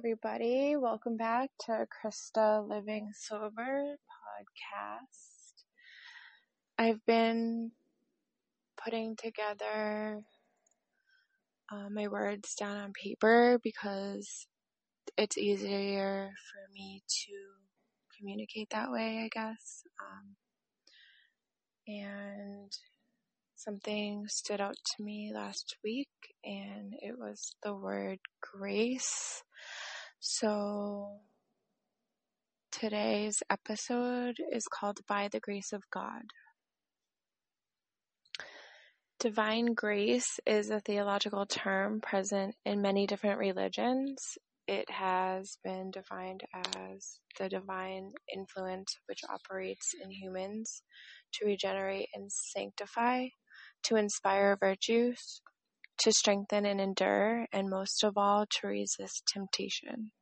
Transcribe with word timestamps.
everybody. 0.00 0.76
Welcome 0.76 1.18
back 1.18 1.50
to 1.66 1.86
Christa 1.92 2.66
Living 2.66 3.10
Sober 3.12 3.96
podcast. 4.00 5.64
I've 6.78 7.04
been 7.04 7.72
putting 8.82 9.14
together 9.16 10.22
uh, 11.70 11.90
my 11.90 12.08
words 12.08 12.54
down 12.54 12.78
on 12.78 12.94
paper 12.94 13.60
because 13.62 14.46
it's 15.18 15.36
easier 15.36 16.30
for 16.50 16.72
me 16.72 17.02
to 17.06 17.32
communicate 18.18 18.70
that 18.70 18.90
way, 18.90 19.18
I 19.22 19.28
guess. 19.28 19.82
Um, 20.00 20.36
and 21.86 22.72
something 23.64 24.24
stood 24.26 24.60
out 24.60 24.76
to 24.96 25.02
me 25.02 25.30
last 25.34 25.76
week, 25.84 26.08
and 26.42 26.94
it 27.02 27.18
was 27.18 27.54
the 27.62 27.74
word 27.74 28.18
grace. 28.40 29.42
So, 30.18 31.20
today's 32.72 33.42
episode 33.50 34.36
is 34.50 34.66
called 34.66 35.00
By 35.06 35.28
the 35.28 35.40
Grace 35.40 35.74
of 35.74 35.82
God. 35.92 36.22
Divine 39.18 39.74
grace 39.74 40.40
is 40.46 40.70
a 40.70 40.80
theological 40.80 41.44
term 41.44 42.00
present 42.00 42.54
in 42.64 42.80
many 42.80 43.06
different 43.06 43.38
religions. 43.38 44.38
It 44.66 44.88
has 44.88 45.58
been 45.62 45.90
defined 45.90 46.44
as 46.54 47.18
the 47.38 47.50
divine 47.50 48.12
influence 48.34 48.96
which 49.06 49.20
operates 49.28 49.92
in 50.02 50.10
humans 50.10 50.82
to 51.34 51.44
regenerate 51.44 52.08
and 52.14 52.32
sanctify, 52.32 53.26
to 53.84 53.96
inspire 53.96 54.56
virtues, 54.58 55.42
to 55.98 56.12
strengthen 56.12 56.66
and 56.66 56.80
endure, 56.80 57.46
and 57.52 57.68
most 57.68 58.04
of 58.04 58.16
all, 58.16 58.46
to 58.46 58.66
resist 58.66 59.22
temptation. 59.32 60.12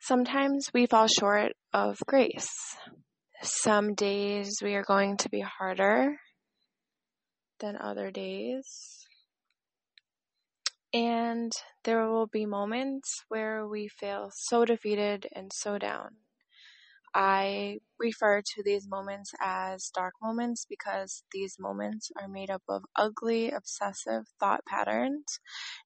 Sometimes 0.00 0.70
we 0.74 0.86
fall 0.86 1.06
short 1.06 1.52
of 1.72 1.98
grace. 2.06 2.50
Some 3.42 3.94
days 3.94 4.58
we 4.62 4.74
are 4.74 4.84
going 4.84 5.16
to 5.18 5.28
be 5.28 5.40
harder 5.40 6.16
than 7.60 7.76
other 7.80 8.10
days. 8.10 9.06
And 10.92 11.52
there 11.84 12.08
will 12.10 12.26
be 12.26 12.44
moments 12.44 13.08
where 13.28 13.66
we 13.66 13.88
feel 13.88 14.30
so 14.34 14.64
defeated 14.64 15.26
and 15.34 15.50
so 15.54 15.78
down. 15.78 16.16
I 17.14 17.80
refer 17.98 18.42
to 18.42 18.62
these 18.64 18.88
moments 18.88 19.32
as 19.40 19.90
dark 19.94 20.14
moments 20.22 20.66
because 20.68 21.24
these 21.32 21.56
moments 21.58 22.10
are 22.20 22.28
made 22.28 22.50
up 22.50 22.62
of 22.68 22.84
ugly, 22.96 23.50
obsessive 23.50 24.24
thought 24.40 24.64
patterns. 24.66 25.40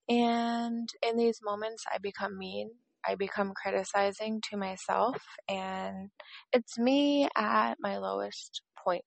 And 0.09 0.89
in 1.03 1.17
these 1.17 1.41
moments, 1.43 1.85
I 1.93 1.99
become 1.99 2.39
mean. 2.39 2.71
I 3.09 3.17
become 3.17 3.55
criticizing 3.55 4.43
to 4.51 4.57
myself, 4.57 5.17
and 5.49 6.11
it's 6.53 6.79
me 6.79 7.29
at 7.37 7.77
my 7.81 7.99
lowest 7.99 8.63
point. 8.85 9.05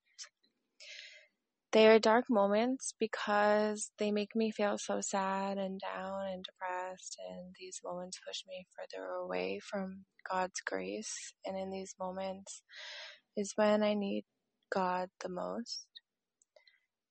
They 1.71 1.87
are 1.87 1.99
dark 1.99 2.31
moments 2.31 2.95
because 2.99 3.91
they 3.99 4.11
make 4.11 4.35
me 4.35 4.49
feel 4.49 4.79
so 4.79 5.01
sad 5.01 5.59
and 5.59 5.79
down 5.79 6.25
and 6.25 6.43
depressed, 6.43 7.15
and 7.29 7.53
these 7.59 7.79
moments 7.83 8.19
push 8.27 8.43
me 8.47 8.65
further 8.75 9.05
away 9.05 9.59
from 9.59 10.05
God's 10.27 10.61
grace. 10.65 11.33
And 11.45 11.55
in 11.55 11.69
these 11.69 11.93
moments 11.99 12.63
is 13.37 13.53
when 13.55 13.83
I 13.83 13.93
need 13.93 14.25
God 14.73 15.09
the 15.21 15.29
most. 15.29 15.85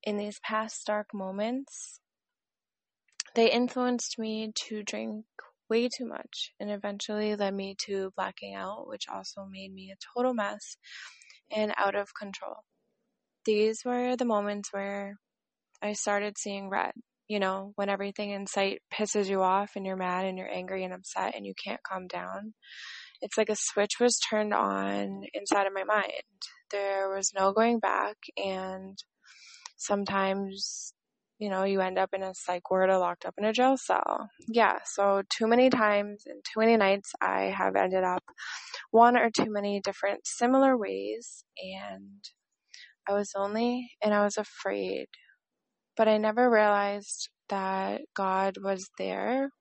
In 0.03 0.17
these 0.17 0.41
past 0.43 0.85
dark 0.85 1.13
moments, 1.13 2.01
they 3.35 3.49
influenced 3.49 4.19
me 4.19 4.51
to 4.67 4.83
drink 4.83 5.23
way 5.69 5.87
too 5.87 6.05
much 6.05 6.51
and 6.59 6.69
eventually 6.69 7.33
led 7.35 7.53
me 7.53 7.75
to 7.85 8.11
blacking 8.17 8.55
out, 8.55 8.87
which 8.87 9.05
also 9.07 9.45
made 9.49 9.73
me 9.73 9.93
a 9.93 10.19
total 10.19 10.33
mess 10.33 10.75
and 11.49 11.73
out 11.77 11.95
of 11.95 12.13
control 12.13 12.65
these 13.49 13.83
were 13.83 14.15
the 14.15 14.25
moments 14.25 14.71
where 14.71 15.17
I 15.81 15.93
started 15.93 16.37
seeing 16.37 16.69
red. 16.69 16.91
You 17.27 17.39
know, 17.39 17.73
when 17.75 17.89
everything 17.89 18.29
in 18.29 18.45
sight 18.45 18.81
pisses 18.93 19.27
you 19.27 19.41
off 19.41 19.71
and 19.75 19.85
you're 19.85 19.95
mad 19.95 20.25
and 20.25 20.37
you're 20.37 20.51
angry 20.51 20.83
and 20.83 20.93
upset 20.93 21.35
and 21.35 21.45
you 21.47 21.53
can't 21.63 21.81
calm 21.83 22.05
down. 22.07 22.53
It's 23.21 23.37
like 23.39 23.49
a 23.49 23.55
switch 23.55 23.99
was 23.99 24.19
turned 24.19 24.53
on 24.53 25.23
inside 25.33 25.65
of 25.65 25.73
my 25.73 25.83
mind. 25.83 26.11
There 26.71 27.09
was 27.09 27.31
no 27.35 27.51
going 27.51 27.79
back, 27.79 28.17
and 28.37 28.97
sometimes, 29.77 30.93
you 31.39 31.49
know, 31.49 31.63
you 31.63 31.81
end 31.81 31.97
up 31.97 32.09
in 32.13 32.23
a 32.23 32.33
psych 32.35 32.69
ward 32.69 32.89
or 32.89 32.97
locked 32.99 33.25
up 33.25 33.33
in 33.37 33.45
a 33.45 33.53
jail 33.53 33.77
cell. 33.77 34.29
Yeah, 34.47 34.77
so 34.85 35.23
too 35.35 35.47
many 35.47 35.69
times 35.69 36.23
and 36.27 36.43
too 36.45 36.59
many 36.59 36.77
nights 36.77 37.13
I 37.19 37.53
have 37.55 37.75
ended 37.75 38.03
up 38.03 38.23
one 38.91 39.17
or 39.17 39.29
too 39.31 39.51
many 39.51 39.81
different 39.81 40.25
similar 40.25 40.77
ways, 40.77 41.43
and 41.57 42.23
I 43.07 43.13
was 43.13 43.33
lonely 43.35 43.91
and 44.03 44.13
I 44.13 44.23
was 44.23 44.37
afraid, 44.37 45.07
but 45.97 46.07
I 46.07 46.17
never 46.17 46.49
realized 46.49 47.29
that 47.49 48.01
God 48.15 48.57
was 48.61 48.89
there. 48.97 49.51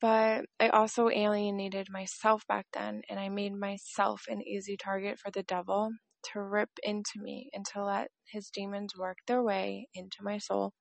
But 0.00 0.46
I 0.60 0.68
also 0.68 1.08
alienated 1.10 1.88
myself 1.90 2.46
back 2.46 2.66
then, 2.72 3.02
and 3.08 3.18
I 3.20 3.28
made 3.30 3.54
myself 3.54 4.24
an 4.28 4.42
easy 4.42 4.76
target 4.76 5.18
for 5.18 5.30
the 5.30 5.42
devil 5.42 5.90
to 6.32 6.40
rip 6.42 6.70
into 6.82 7.18
me 7.20 7.48
and 7.52 7.64
to 7.66 7.84
let 7.84 8.08
his 8.30 8.50
demons 8.50 8.94
work 8.98 9.18
their 9.26 9.42
way 9.42 9.88
into 9.94 10.18
my 10.22 10.38
soul 10.38 10.72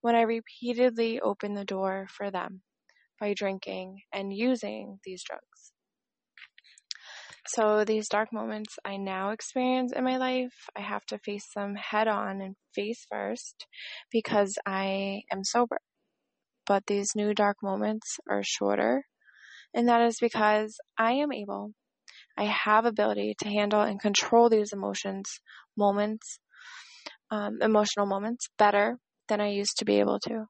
when 0.00 0.14
I 0.14 0.22
repeatedly 0.22 1.20
opened 1.20 1.56
the 1.56 1.64
door 1.64 2.06
for 2.10 2.30
them 2.30 2.62
by 3.20 3.34
drinking 3.34 4.00
and 4.12 4.32
using 4.32 5.00
these 5.04 5.24
drugs. 5.24 5.72
So, 7.46 7.84
these 7.84 8.08
dark 8.08 8.32
moments 8.32 8.78
I 8.84 8.96
now 8.96 9.30
experience 9.30 9.92
in 9.92 10.02
my 10.02 10.16
life, 10.16 10.68
I 10.76 10.80
have 10.80 11.06
to 11.06 11.18
face 11.18 11.48
them 11.54 11.76
head 11.76 12.08
on 12.08 12.40
and 12.40 12.56
face 12.74 13.06
first 13.08 13.66
because 14.10 14.58
I 14.66 15.22
am 15.30 15.44
sober. 15.44 15.78
But 16.66 16.86
these 16.86 17.14
new 17.14 17.34
dark 17.34 17.58
moments 17.62 18.18
are 18.28 18.42
shorter, 18.42 19.06
and 19.74 19.88
that 19.88 20.02
is 20.02 20.18
because 20.20 20.78
I 20.98 21.12
am 21.12 21.32
able, 21.32 21.74
I 22.36 22.44
have 22.44 22.86
ability 22.86 23.36
to 23.40 23.48
handle 23.48 23.82
and 23.82 24.00
control 24.00 24.48
these 24.48 24.72
emotions, 24.72 25.40
moments, 25.76 26.40
um, 27.30 27.60
emotional 27.62 28.06
moments 28.06 28.48
better 28.58 28.98
than 29.28 29.40
I 29.40 29.48
used 29.48 29.78
to 29.78 29.84
be 29.84 30.00
able 30.00 30.20
to. 30.20 30.46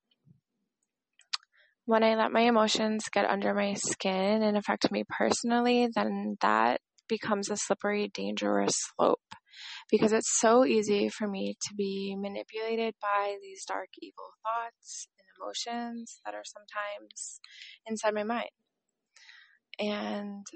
When 1.84 2.04
I 2.04 2.14
let 2.14 2.32
my 2.32 2.42
emotions 2.42 3.04
get 3.12 3.28
under 3.28 3.54
my 3.54 3.74
skin 3.74 4.42
and 4.42 4.56
affect 4.56 4.90
me 4.92 5.04
personally, 5.08 5.88
then 5.94 6.36
that 6.40 6.80
becomes 7.08 7.50
a 7.50 7.56
slippery, 7.56 8.10
dangerous 8.14 8.74
slope 8.96 9.20
because 9.90 10.12
it's 10.12 10.38
so 10.40 10.64
easy 10.64 11.08
for 11.08 11.28
me 11.28 11.56
to 11.60 11.74
be 11.74 12.16
manipulated 12.18 12.94
by 13.00 13.36
these 13.42 13.64
dark, 13.66 13.88
evil 14.00 14.30
thoughts 14.42 15.08
and 15.18 15.26
emotions 15.38 16.20
that 16.24 16.34
are 16.34 16.44
sometimes 16.44 17.40
inside 17.86 18.14
my 18.14 18.24
mind. 18.24 18.50
And 19.78 20.46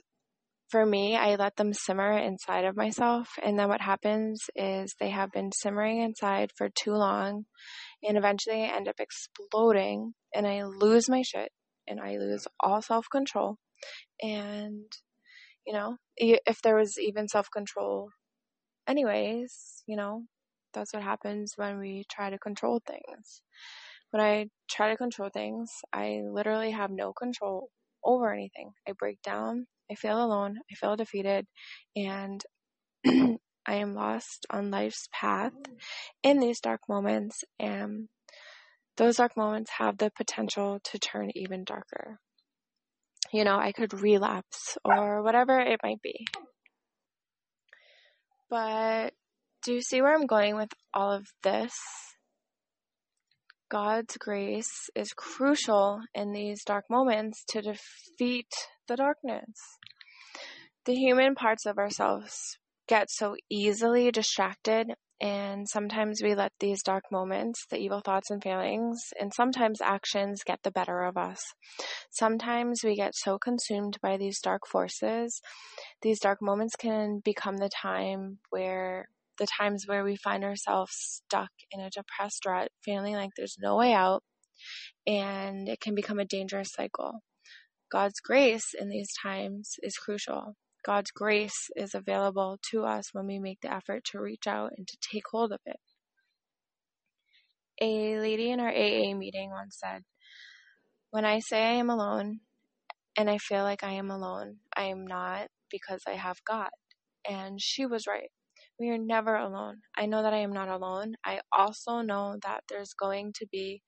for 0.70 0.84
me, 0.84 1.16
I 1.16 1.36
let 1.36 1.56
them 1.56 1.72
simmer 1.72 2.18
inside 2.18 2.64
of 2.64 2.76
myself. 2.76 3.28
And 3.42 3.58
then 3.58 3.68
what 3.68 3.80
happens 3.80 4.42
is 4.54 4.94
they 4.98 5.10
have 5.10 5.30
been 5.32 5.50
simmering 5.52 6.00
inside 6.00 6.50
for 6.56 6.68
too 6.68 6.92
long. 6.92 7.44
And 8.02 8.16
eventually 8.16 8.62
end 8.62 8.88
up 8.88 8.96
exploding 8.98 10.14
and 10.36 10.46
I 10.46 10.64
lose 10.64 11.08
my 11.08 11.22
shit 11.22 11.50
and 11.88 12.00
I 12.00 12.18
lose 12.18 12.46
all 12.60 12.82
self 12.82 13.06
control. 13.10 13.56
And 14.22 14.84
you 15.66 15.72
know, 15.72 15.96
if 16.16 16.62
there 16.62 16.76
was 16.76 16.98
even 16.98 17.28
self 17.28 17.48
control, 17.52 18.10
anyways, 18.86 19.82
you 19.86 19.96
know, 19.96 20.24
that's 20.72 20.92
what 20.92 21.02
happens 21.02 21.54
when 21.56 21.78
we 21.78 22.04
try 22.10 22.30
to 22.30 22.38
control 22.38 22.80
things. 22.86 23.42
When 24.10 24.22
I 24.22 24.46
try 24.70 24.90
to 24.90 24.96
control 24.96 25.30
things, 25.32 25.70
I 25.92 26.20
literally 26.30 26.70
have 26.70 26.90
no 26.90 27.12
control 27.12 27.70
over 28.04 28.32
anything. 28.32 28.72
I 28.88 28.92
break 28.92 29.20
down, 29.22 29.66
I 29.90 29.94
feel 29.96 30.22
alone, 30.22 30.58
I 30.70 30.74
feel 30.74 30.96
defeated, 30.96 31.46
and 31.96 32.42
I 33.06 33.74
am 33.74 33.94
lost 33.94 34.46
on 34.50 34.70
life's 34.70 35.08
path 35.12 35.52
in 36.22 36.38
these 36.38 36.60
dark 36.60 36.82
moments. 36.88 37.42
And 37.58 38.08
those 38.96 39.16
dark 39.16 39.36
moments 39.36 39.70
have 39.78 39.98
the 39.98 40.10
potential 40.10 40.80
to 40.84 40.98
turn 40.98 41.30
even 41.34 41.64
darker 41.64 42.18
you 43.32 43.44
know, 43.44 43.58
I 43.58 43.72
could 43.72 44.00
relapse 44.00 44.78
or 44.84 45.22
whatever 45.22 45.58
it 45.58 45.80
might 45.82 46.02
be. 46.02 46.26
But 48.48 49.12
do 49.64 49.74
you 49.74 49.82
see 49.82 50.00
where 50.00 50.14
I'm 50.14 50.26
going 50.26 50.56
with 50.56 50.70
all 50.94 51.12
of 51.12 51.26
this? 51.42 51.74
God's 53.68 54.16
grace 54.16 54.88
is 54.94 55.12
crucial 55.12 56.00
in 56.14 56.32
these 56.32 56.62
dark 56.64 56.84
moments 56.88 57.44
to 57.48 57.62
defeat 57.62 58.52
the 58.86 58.94
darkness. 58.96 59.60
The 60.84 60.94
human 60.94 61.34
parts 61.34 61.66
of 61.66 61.76
ourselves 61.76 62.58
get 62.86 63.10
so 63.10 63.34
easily 63.50 64.12
distracted 64.12 64.92
And 65.20 65.66
sometimes 65.66 66.20
we 66.22 66.34
let 66.34 66.52
these 66.60 66.82
dark 66.82 67.04
moments, 67.10 67.64
the 67.70 67.78
evil 67.78 68.02
thoughts 68.04 68.30
and 68.30 68.42
feelings, 68.42 69.00
and 69.18 69.32
sometimes 69.32 69.80
actions 69.80 70.42
get 70.44 70.62
the 70.62 70.70
better 70.70 71.02
of 71.02 71.16
us. 71.16 71.40
Sometimes 72.10 72.82
we 72.84 72.96
get 72.96 73.14
so 73.14 73.38
consumed 73.38 73.98
by 74.02 74.18
these 74.18 74.40
dark 74.40 74.62
forces. 74.70 75.40
These 76.02 76.20
dark 76.20 76.42
moments 76.42 76.76
can 76.76 77.20
become 77.24 77.56
the 77.56 77.70
time 77.70 78.38
where 78.50 79.06
the 79.38 79.46
times 79.46 79.84
where 79.86 80.04
we 80.04 80.16
find 80.16 80.44
ourselves 80.44 80.92
stuck 80.94 81.50
in 81.70 81.80
a 81.80 81.90
depressed 81.90 82.44
rut, 82.46 82.68
feeling 82.84 83.14
like 83.14 83.30
there's 83.36 83.56
no 83.58 83.76
way 83.76 83.92
out, 83.92 84.22
and 85.06 85.68
it 85.68 85.80
can 85.80 85.94
become 85.94 86.18
a 86.18 86.24
dangerous 86.24 86.72
cycle. 86.72 87.20
God's 87.90 88.20
grace 88.20 88.74
in 88.78 88.88
these 88.88 89.10
times 89.22 89.76
is 89.82 89.96
crucial. 89.96 90.56
God's 90.86 91.10
grace 91.10 91.68
is 91.74 91.96
available 91.96 92.58
to 92.70 92.84
us 92.84 93.08
when 93.12 93.26
we 93.26 93.40
make 93.40 93.60
the 93.60 93.74
effort 93.74 94.04
to 94.12 94.20
reach 94.20 94.46
out 94.46 94.70
and 94.76 94.86
to 94.86 94.96
take 95.12 95.24
hold 95.32 95.50
of 95.50 95.58
it. 95.66 95.80
A 97.82 98.20
lady 98.20 98.52
in 98.52 98.60
our 98.60 98.70
AA 98.70 99.12
meeting 99.14 99.50
once 99.50 99.78
said, 99.80 100.04
When 101.10 101.24
I 101.24 101.40
say 101.40 101.60
I 101.60 101.72
am 101.72 101.90
alone 101.90 102.38
and 103.18 103.28
I 103.28 103.38
feel 103.38 103.64
like 103.64 103.82
I 103.82 103.94
am 103.94 104.12
alone, 104.12 104.58
I 104.76 104.84
am 104.84 105.04
not 105.06 105.48
because 105.70 106.02
I 106.06 106.12
have 106.12 106.38
God. 106.48 106.70
And 107.28 107.60
she 107.60 107.84
was 107.84 108.06
right. 108.06 108.30
We 108.78 108.90
are 108.90 108.98
never 108.98 109.34
alone. 109.34 109.78
I 109.96 110.06
know 110.06 110.22
that 110.22 110.34
I 110.34 110.38
am 110.38 110.52
not 110.52 110.68
alone. 110.68 111.14
I 111.24 111.40
also 111.56 112.00
know 112.02 112.36
that 112.44 112.62
there's 112.68 112.94
going 112.94 113.32
to 113.38 113.46
be 113.50 113.82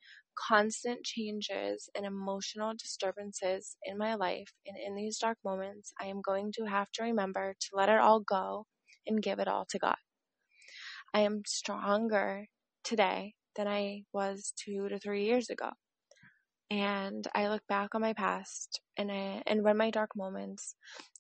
constant 0.49 1.05
changes 1.05 1.89
and 1.97 2.07
emotional 2.07 2.73
disturbances 2.79 3.77
in 3.85 3.99
my 3.99 4.15
life. 4.15 4.53
And 4.67 4.77
in 4.77 4.95
these 4.95 5.19
dark 5.19 5.39
moments, 5.45 5.93
I 6.01 6.07
am 6.07 6.21
going 6.25 6.53
to 6.59 6.65
have 6.67 6.91
to 6.95 7.03
remember 7.03 7.55
to 7.59 7.69
let 7.77 7.89
it 7.89 7.99
all 7.99 8.21
go 8.21 8.67
and 9.07 9.23
give 9.23 9.39
it 9.39 9.49
all 9.49 9.67
to 9.71 9.79
God. 9.79 9.97
I 11.15 11.21
am 11.21 11.43
stronger 11.47 12.47
today 12.85 13.35
than 13.57 13.67
I 13.67 14.03
was 14.13 14.53
two 14.65 14.89
to 14.89 14.99
three 14.99 15.25
years 15.25 15.51
ago. 15.51 15.71
And 16.71 17.27
I 17.35 17.49
look 17.49 17.63
back 17.67 17.95
on 17.95 18.03
my 18.03 18.13
past 18.13 18.81
and 18.99 19.11
I, 19.11 19.43
and 19.47 19.65
when 19.65 19.79
my 19.79 19.91
dark 19.91 20.11
moments 20.15 20.75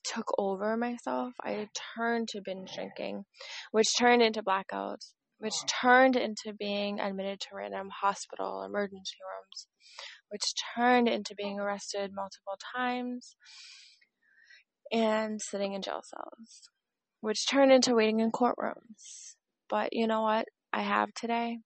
took 0.05 0.27
over 0.39 0.77
myself, 0.77 1.33
I 1.43 1.69
turned 1.97 2.29
to 2.29 2.43
binge 2.45 2.75
drinking, 2.75 3.25
which 3.73 3.97
turned 3.99 4.23
into 4.23 4.43
blackouts, 4.43 5.15
which 5.39 5.55
turned 5.67 6.17
into 6.17 6.53
being 6.53 7.01
admitted 7.01 7.41
to 7.41 7.49
random 7.55 7.91
hospital 8.01 8.63
emergency 8.63 9.17
rooms, 9.23 9.67
which 10.31 10.55
turned 10.75 11.09
into 11.09 11.35
being 11.35 11.61
arrested 11.61 12.13
multiple 12.13 12.59
times 12.75 13.37
and 14.93 15.41
sitting 15.41 15.75
in 15.75 15.83
jail 15.83 16.03
cells, 16.03 16.69
which 17.21 17.49
turned 17.49 17.73
into 17.73 17.95
waiting 17.95 18.21
in 18.21 18.33
courtrooms. 18.33 19.35
But 19.69 19.93
you 19.93 20.07
know 20.07 20.23
what 20.23 20.47
I 20.73 20.83
have 20.83 21.13
today? 21.15 21.59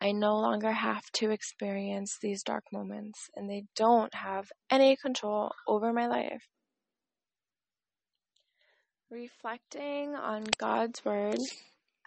I 0.00 0.12
no 0.12 0.36
longer 0.36 0.72
have 0.72 1.10
to 1.12 1.30
experience 1.30 2.18
these 2.20 2.42
dark 2.42 2.64
moments, 2.72 3.30
and 3.36 3.48
they 3.48 3.64
don't 3.76 4.14
have 4.14 4.50
any 4.70 4.96
control 4.96 5.52
over 5.66 5.92
my 5.92 6.06
life. 6.06 6.48
Reflecting 9.10 10.14
on 10.14 10.44
God's 10.58 11.04
Word 11.04 11.38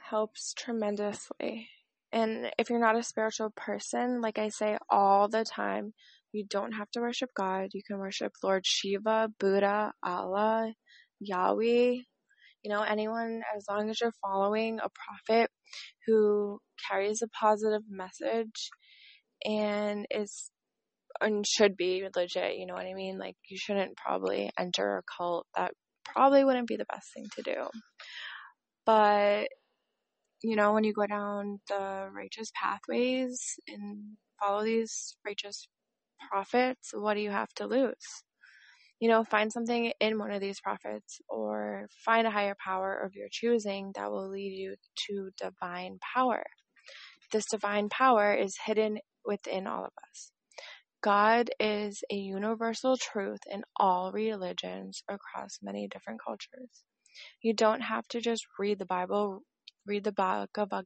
helps 0.09 0.53
tremendously. 0.53 1.69
And 2.11 2.51
if 2.57 2.69
you're 2.69 2.79
not 2.79 2.97
a 2.97 3.03
spiritual 3.03 3.51
person, 3.55 4.21
like 4.21 4.37
I 4.37 4.49
say 4.49 4.77
all 4.89 5.27
the 5.27 5.43
time, 5.43 5.93
you 6.31 6.45
don't 6.49 6.73
have 6.73 6.89
to 6.91 7.01
worship 7.01 7.29
God. 7.35 7.69
You 7.73 7.81
can 7.85 7.97
worship 7.97 8.31
Lord 8.43 8.65
Shiva, 8.65 9.29
Buddha, 9.39 9.93
Allah, 10.03 10.73
Yahweh, 11.19 11.97
you 12.63 12.73
know, 12.73 12.81
anyone, 12.81 13.41
as 13.55 13.65
long 13.69 13.89
as 13.89 14.01
you're 14.01 14.13
following 14.21 14.79
a 14.79 14.89
prophet 14.89 15.49
who 16.05 16.59
carries 16.89 17.21
a 17.21 17.27
positive 17.27 17.83
message 17.89 18.69
and 19.45 20.05
is 20.11 20.51
and 21.21 21.45
should 21.47 21.75
be 21.77 22.07
legit, 22.15 22.57
you 22.57 22.65
know 22.65 22.73
what 22.73 22.85
I 22.85 22.93
mean? 22.93 23.17
Like, 23.17 23.35
you 23.49 23.57
shouldn't 23.57 23.97
probably 23.97 24.51
enter 24.59 24.97
a 24.97 25.03
cult. 25.17 25.47
That 25.55 25.71
probably 26.05 26.43
wouldn't 26.43 26.67
be 26.67 26.75
the 26.77 26.85
best 26.91 27.07
thing 27.13 27.25
to 27.35 27.41
do. 27.41 27.69
But 28.85 29.47
you 30.43 30.55
know, 30.55 30.73
when 30.73 30.83
you 30.83 30.93
go 30.93 31.07
down 31.07 31.59
the 31.67 32.09
righteous 32.13 32.51
pathways 32.55 33.59
and 33.67 34.17
follow 34.39 34.63
these 34.63 35.15
righteous 35.25 35.67
prophets, 36.29 36.91
what 36.93 37.15
do 37.15 37.21
you 37.21 37.31
have 37.31 37.53
to 37.55 37.65
lose? 37.65 38.23
You 38.99 39.09
know, 39.09 39.23
find 39.23 39.51
something 39.51 39.91
in 39.99 40.17
one 40.17 40.31
of 40.31 40.41
these 40.41 40.59
prophets 40.59 41.19
or 41.29 41.87
find 42.05 42.25
a 42.25 42.31
higher 42.31 42.55
power 42.63 42.95
of 42.95 43.15
your 43.15 43.27
choosing 43.31 43.91
that 43.95 44.11
will 44.11 44.29
lead 44.29 44.53
you 44.53 44.75
to 45.07 45.29
divine 45.37 45.99
power. 46.15 46.43
This 47.31 47.45
divine 47.45 47.89
power 47.89 48.33
is 48.33 48.57
hidden 48.65 48.99
within 49.25 49.67
all 49.67 49.85
of 49.85 49.91
us. 50.09 50.31
God 51.01 51.49
is 51.59 52.03
a 52.11 52.15
universal 52.15 52.97
truth 52.97 53.41
in 53.51 53.63
all 53.75 54.11
religions 54.11 55.03
across 55.07 55.59
many 55.61 55.87
different 55.87 56.19
cultures. 56.25 56.83
You 57.41 57.53
don't 57.53 57.81
have 57.81 58.07
to 58.09 58.21
just 58.21 58.45
read 58.57 58.79
the 58.79 58.85
Bible 58.85 59.43
read 59.87 60.03
the 60.03 60.11
Bhagavad 60.11 60.85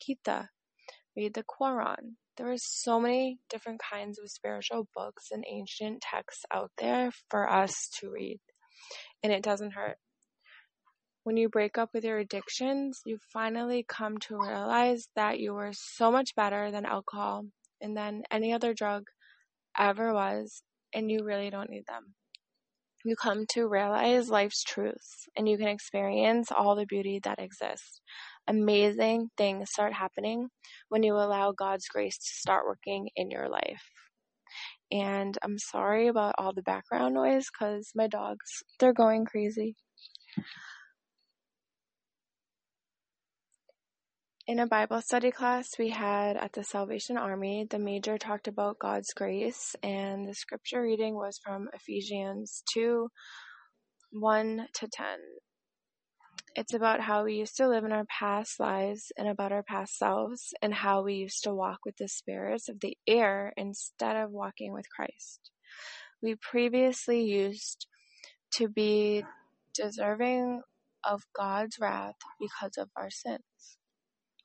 Gita, 0.00 0.48
read 1.14 1.34
the 1.34 1.44
Quran. 1.44 2.16
There 2.36 2.50
are 2.50 2.56
so 2.56 2.98
many 2.98 3.38
different 3.50 3.80
kinds 3.80 4.18
of 4.18 4.30
spiritual 4.30 4.88
books 4.94 5.26
and 5.30 5.44
ancient 5.46 6.00
texts 6.00 6.44
out 6.52 6.70
there 6.78 7.10
for 7.28 7.48
us 7.48 7.90
to 8.00 8.10
read, 8.10 8.40
and 9.22 9.32
it 9.32 9.42
doesn't 9.42 9.72
hurt. 9.72 9.98
When 11.24 11.36
you 11.36 11.48
break 11.48 11.78
up 11.78 11.90
with 11.92 12.04
your 12.04 12.18
addictions, 12.18 13.00
you 13.04 13.18
finally 13.32 13.84
come 13.86 14.16
to 14.26 14.36
realize 14.36 15.08
that 15.14 15.38
you 15.38 15.54
are 15.56 15.72
so 15.72 16.10
much 16.10 16.34
better 16.34 16.70
than 16.70 16.86
alcohol 16.86 17.46
and 17.80 17.96
than 17.96 18.22
any 18.30 18.52
other 18.52 18.72
drug 18.72 19.04
ever 19.78 20.12
was, 20.14 20.62
and 20.92 21.10
you 21.10 21.22
really 21.22 21.50
don't 21.50 21.70
need 21.70 21.86
them 21.86 22.14
you 23.04 23.16
come 23.16 23.46
to 23.50 23.68
realize 23.68 24.30
life's 24.30 24.62
truths 24.62 25.28
and 25.36 25.48
you 25.48 25.58
can 25.58 25.68
experience 25.68 26.50
all 26.52 26.76
the 26.76 26.86
beauty 26.86 27.20
that 27.24 27.38
exists. 27.40 28.00
Amazing 28.48 29.30
things 29.36 29.70
start 29.70 29.92
happening 29.92 30.48
when 30.88 31.02
you 31.02 31.14
allow 31.14 31.52
God's 31.52 31.88
grace 31.88 32.16
to 32.18 32.34
start 32.34 32.66
working 32.66 33.08
in 33.16 33.30
your 33.30 33.48
life. 33.48 33.82
And 34.90 35.36
I'm 35.42 35.58
sorry 35.58 36.08
about 36.08 36.34
all 36.38 36.52
the 36.52 36.62
background 36.62 37.14
noise 37.14 37.46
because 37.50 37.90
my 37.94 38.08
dogs, 38.08 38.62
they're 38.78 38.92
going 38.92 39.24
crazy. 39.24 39.76
In 44.48 44.58
a 44.58 44.66
Bible 44.66 45.00
study 45.00 45.30
class 45.30 45.78
we 45.78 45.90
had 45.90 46.36
at 46.36 46.52
the 46.52 46.64
Salvation 46.64 47.16
Army, 47.16 47.64
the 47.70 47.78
major 47.78 48.18
talked 48.18 48.48
about 48.48 48.80
God's 48.80 49.12
grace, 49.14 49.76
and 49.84 50.28
the 50.28 50.34
scripture 50.34 50.82
reading 50.82 51.14
was 51.14 51.38
from 51.44 51.68
Ephesians 51.72 52.64
2 52.74 53.08
1 54.10 54.66
to 54.74 54.88
10. 54.88 55.06
It's 56.56 56.74
about 56.74 56.98
how 56.98 57.22
we 57.22 57.34
used 57.34 57.56
to 57.58 57.68
live 57.68 57.84
in 57.84 57.92
our 57.92 58.04
past 58.06 58.58
lives 58.58 59.12
and 59.16 59.28
about 59.28 59.52
our 59.52 59.62
past 59.62 59.96
selves, 59.96 60.52
and 60.60 60.74
how 60.74 61.04
we 61.04 61.14
used 61.14 61.44
to 61.44 61.54
walk 61.54 61.78
with 61.84 61.96
the 61.98 62.08
spirits 62.08 62.68
of 62.68 62.80
the 62.80 62.96
air 63.06 63.52
instead 63.56 64.16
of 64.16 64.32
walking 64.32 64.72
with 64.72 64.86
Christ. 64.90 65.52
We 66.20 66.34
previously 66.34 67.22
used 67.22 67.86
to 68.54 68.68
be 68.68 69.22
deserving 69.72 70.62
of 71.04 71.22
God's 71.32 71.78
wrath 71.78 72.16
because 72.40 72.76
of 72.76 72.88
our 72.96 73.08
sins. 73.08 73.44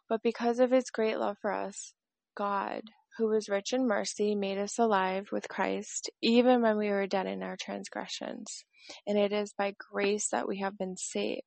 But 0.09 0.23
because 0.23 0.59
of 0.59 0.71
his 0.71 0.89
great 0.89 1.19
love 1.19 1.37
for 1.41 1.51
us, 1.51 1.93
God, 2.35 2.81
who 3.17 3.31
is 3.33 3.49
rich 3.49 3.73
in 3.73 3.87
mercy, 3.87 4.35
made 4.35 4.57
us 4.57 4.77
alive 4.79 5.27
with 5.31 5.49
Christ, 5.49 6.09
even 6.21 6.61
when 6.61 6.77
we 6.77 6.89
were 6.89 7.07
dead 7.07 7.27
in 7.27 7.43
our 7.43 7.57
transgressions. 7.59 8.63
And 9.05 9.17
it 9.17 9.33
is 9.33 9.53
by 9.57 9.73
grace 9.91 10.29
that 10.31 10.47
we 10.47 10.59
have 10.59 10.77
been 10.77 10.95
saved. 10.95 11.41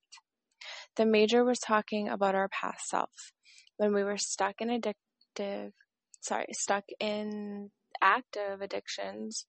The 0.96 1.06
major 1.06 1.44
was 1.44 1.58
talking 1.58 2.08
about 2.08 2.34
our 2.34 2.48
past 2.48 2.88
self, 2.88 3.32
when 3.76 3.94
we 3.94 4.04
were 4.04 4.18
stuck 4.18 4.56
in 4.60 4.68
addictive, 4.68 5.70
sorry, 6.20 6.48
stuck 6.52 6.84
in 6.98 7.70
active 8.02 8.60
addictions, 8.60 9.46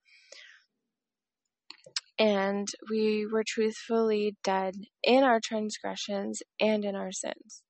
and 2.18 2.68
we 2.90 3.26
were 3.26 3.44
truthfully 3.46 4.38
dead 4.44 4.76
in 5.04 5.24
our 5.24 5.40
transgressions 5.44 6.42
and 6.60 6.86
in 6.86 6.96
our 6.96 7.12
sins. 7.12 7.64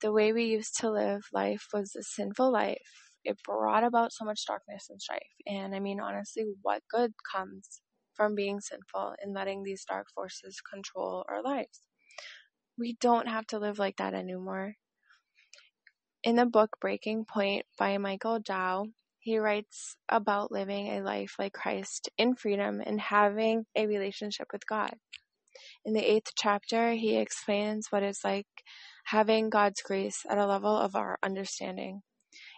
The 0.00 0.12
way 0.12 0.32
we 0.32 0.44
used 0.44 0.78
to 0.80 0.90
live 0.90 1.22
life 1.32 1.66
was 1.72 1.96
a 1.96 2.02
sinful 2.02 2.52
life. 2.52 3.10
It 3.24 3.38
brought 3.44 3.84
about 3.84 4.12
so 4.12 4.24
much 4.24 4.46
darkness 4.46 4.86
and 4.90 5.00
strife. 5.00 5.22
And 5.46 5.74
I 5.74 5.80
mean, 5.80 6.00
honestly, 6.00 6.44
what 6.62 6.82
good 6.90 7.12
comes 7.32 7.80
from 8.14 8.34
being 8.34 8.60
sinful 8.60 9.14
and 9.20 9.34
letting 9.34 9.62
these 9.62 9.84
dark 9.84 10.06
forces 10.14 10.60
control 10.60 11.24
our 11.28 11.42
lives? 11.42 11.82
We 12.78 12.96
don't 13.00 13.28
have 13.28 13.46
to 13.48 13.58
live 13.58 13.78
like 13.78 13.96
that 13.96 14.14
anymore. 14.14 14.74
In 16.22 16.36
the 16.36 16.46
book 16.46 16.76
Breaking 16.80 17.24
Point 17.24 17.66
by 17.78 17.98
Michael 17.98 18.38
Dow, 18.40 18.86
he 19.18 19.38
writes 19.38 19.96
about 20.08 20.52
living 20.52 20.88
a 20.88 21.00
life 21.00 21.36
like 21.38 21.52
Christ 21.54 22.10
in 22.18 22.34
freedom 22.34 22.82
and 22.84 23.00
having 23.00 23.64
a 23.74 23.86
relationship 23.86 24.48
with 24.52 24.66
God. 24.66 24.94
In 25.84 25.94
the 25.94 26.00
eighth 26.04 26.32
chapter, 26.36 26.92
he 26.92 27.16
explains 27.16 27.88
what 27.90 28.02
it's 28.02 28.24
like 28.24 28.46
having 29.04 29.50
God's 29.50 29.82
grace 29.82 30.20
at 30.28 30.38
a 30.38 30.46
level 30.46 30.76
of 30.76 30.96
our 30.96 31.18
understanding. 31.22 32.02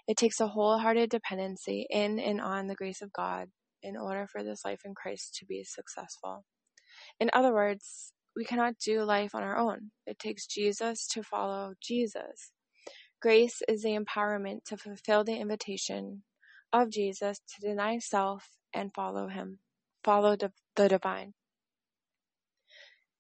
It 0.09 0.17
takes 0.17 0.41
a 0.41 0.47
wholehearted 0.47 1.11
dependency 1.11 1.87
in 1.91 2.19
and 2.19 2.41
on 2.41 2.67
the 2.67 2.75
grace 2.75 3.03
of 3.03 3.13
God 3.13 3.49
in 3.83 3.97
order 3.97 4.27
for 4.27 4.43
this 4.43 4.65
life 4.65 4.81
in 4.85 4.95
Christ 4.95 5.37
to 5.37 5.47
be 5.47 5.65
successful. 5.65 6.45
In 7.21 7.31
other 7.33 7.53
words, 7.53 8.13
we 8.37 8.45
cannot 8.45 8.79
do 8.79 9.03
life 9.03 9.35
on 9.35 9.43
our 9.43 9.57
own. 9.57 9.91
It 10.07 10.19
takes 10.19 10.47
Jesus 10.47 11.07
to 11.09 11.23
follow 11.23 11.75
Jesus. 11.83 12.53
Grace 13.23 13.63
is 13.67 13.83
the 13.83 13.99
empowerment 13.99 14.65
to 14.67 14.77
fulfill 14.77 15.25
the 15.25 15.37
invitation 15.37 16.23
of 16.73 16.91
Jesus 16.91 17.39
to 17.39 17.69
deny 17.69 17.99
self 17.99 18.47
and 18.75 18.93
follow 18.95 19.29
Him, 19.29 19.59
follow 20.05 20.37
the 20.37 20.89
divine. 20.89 21.33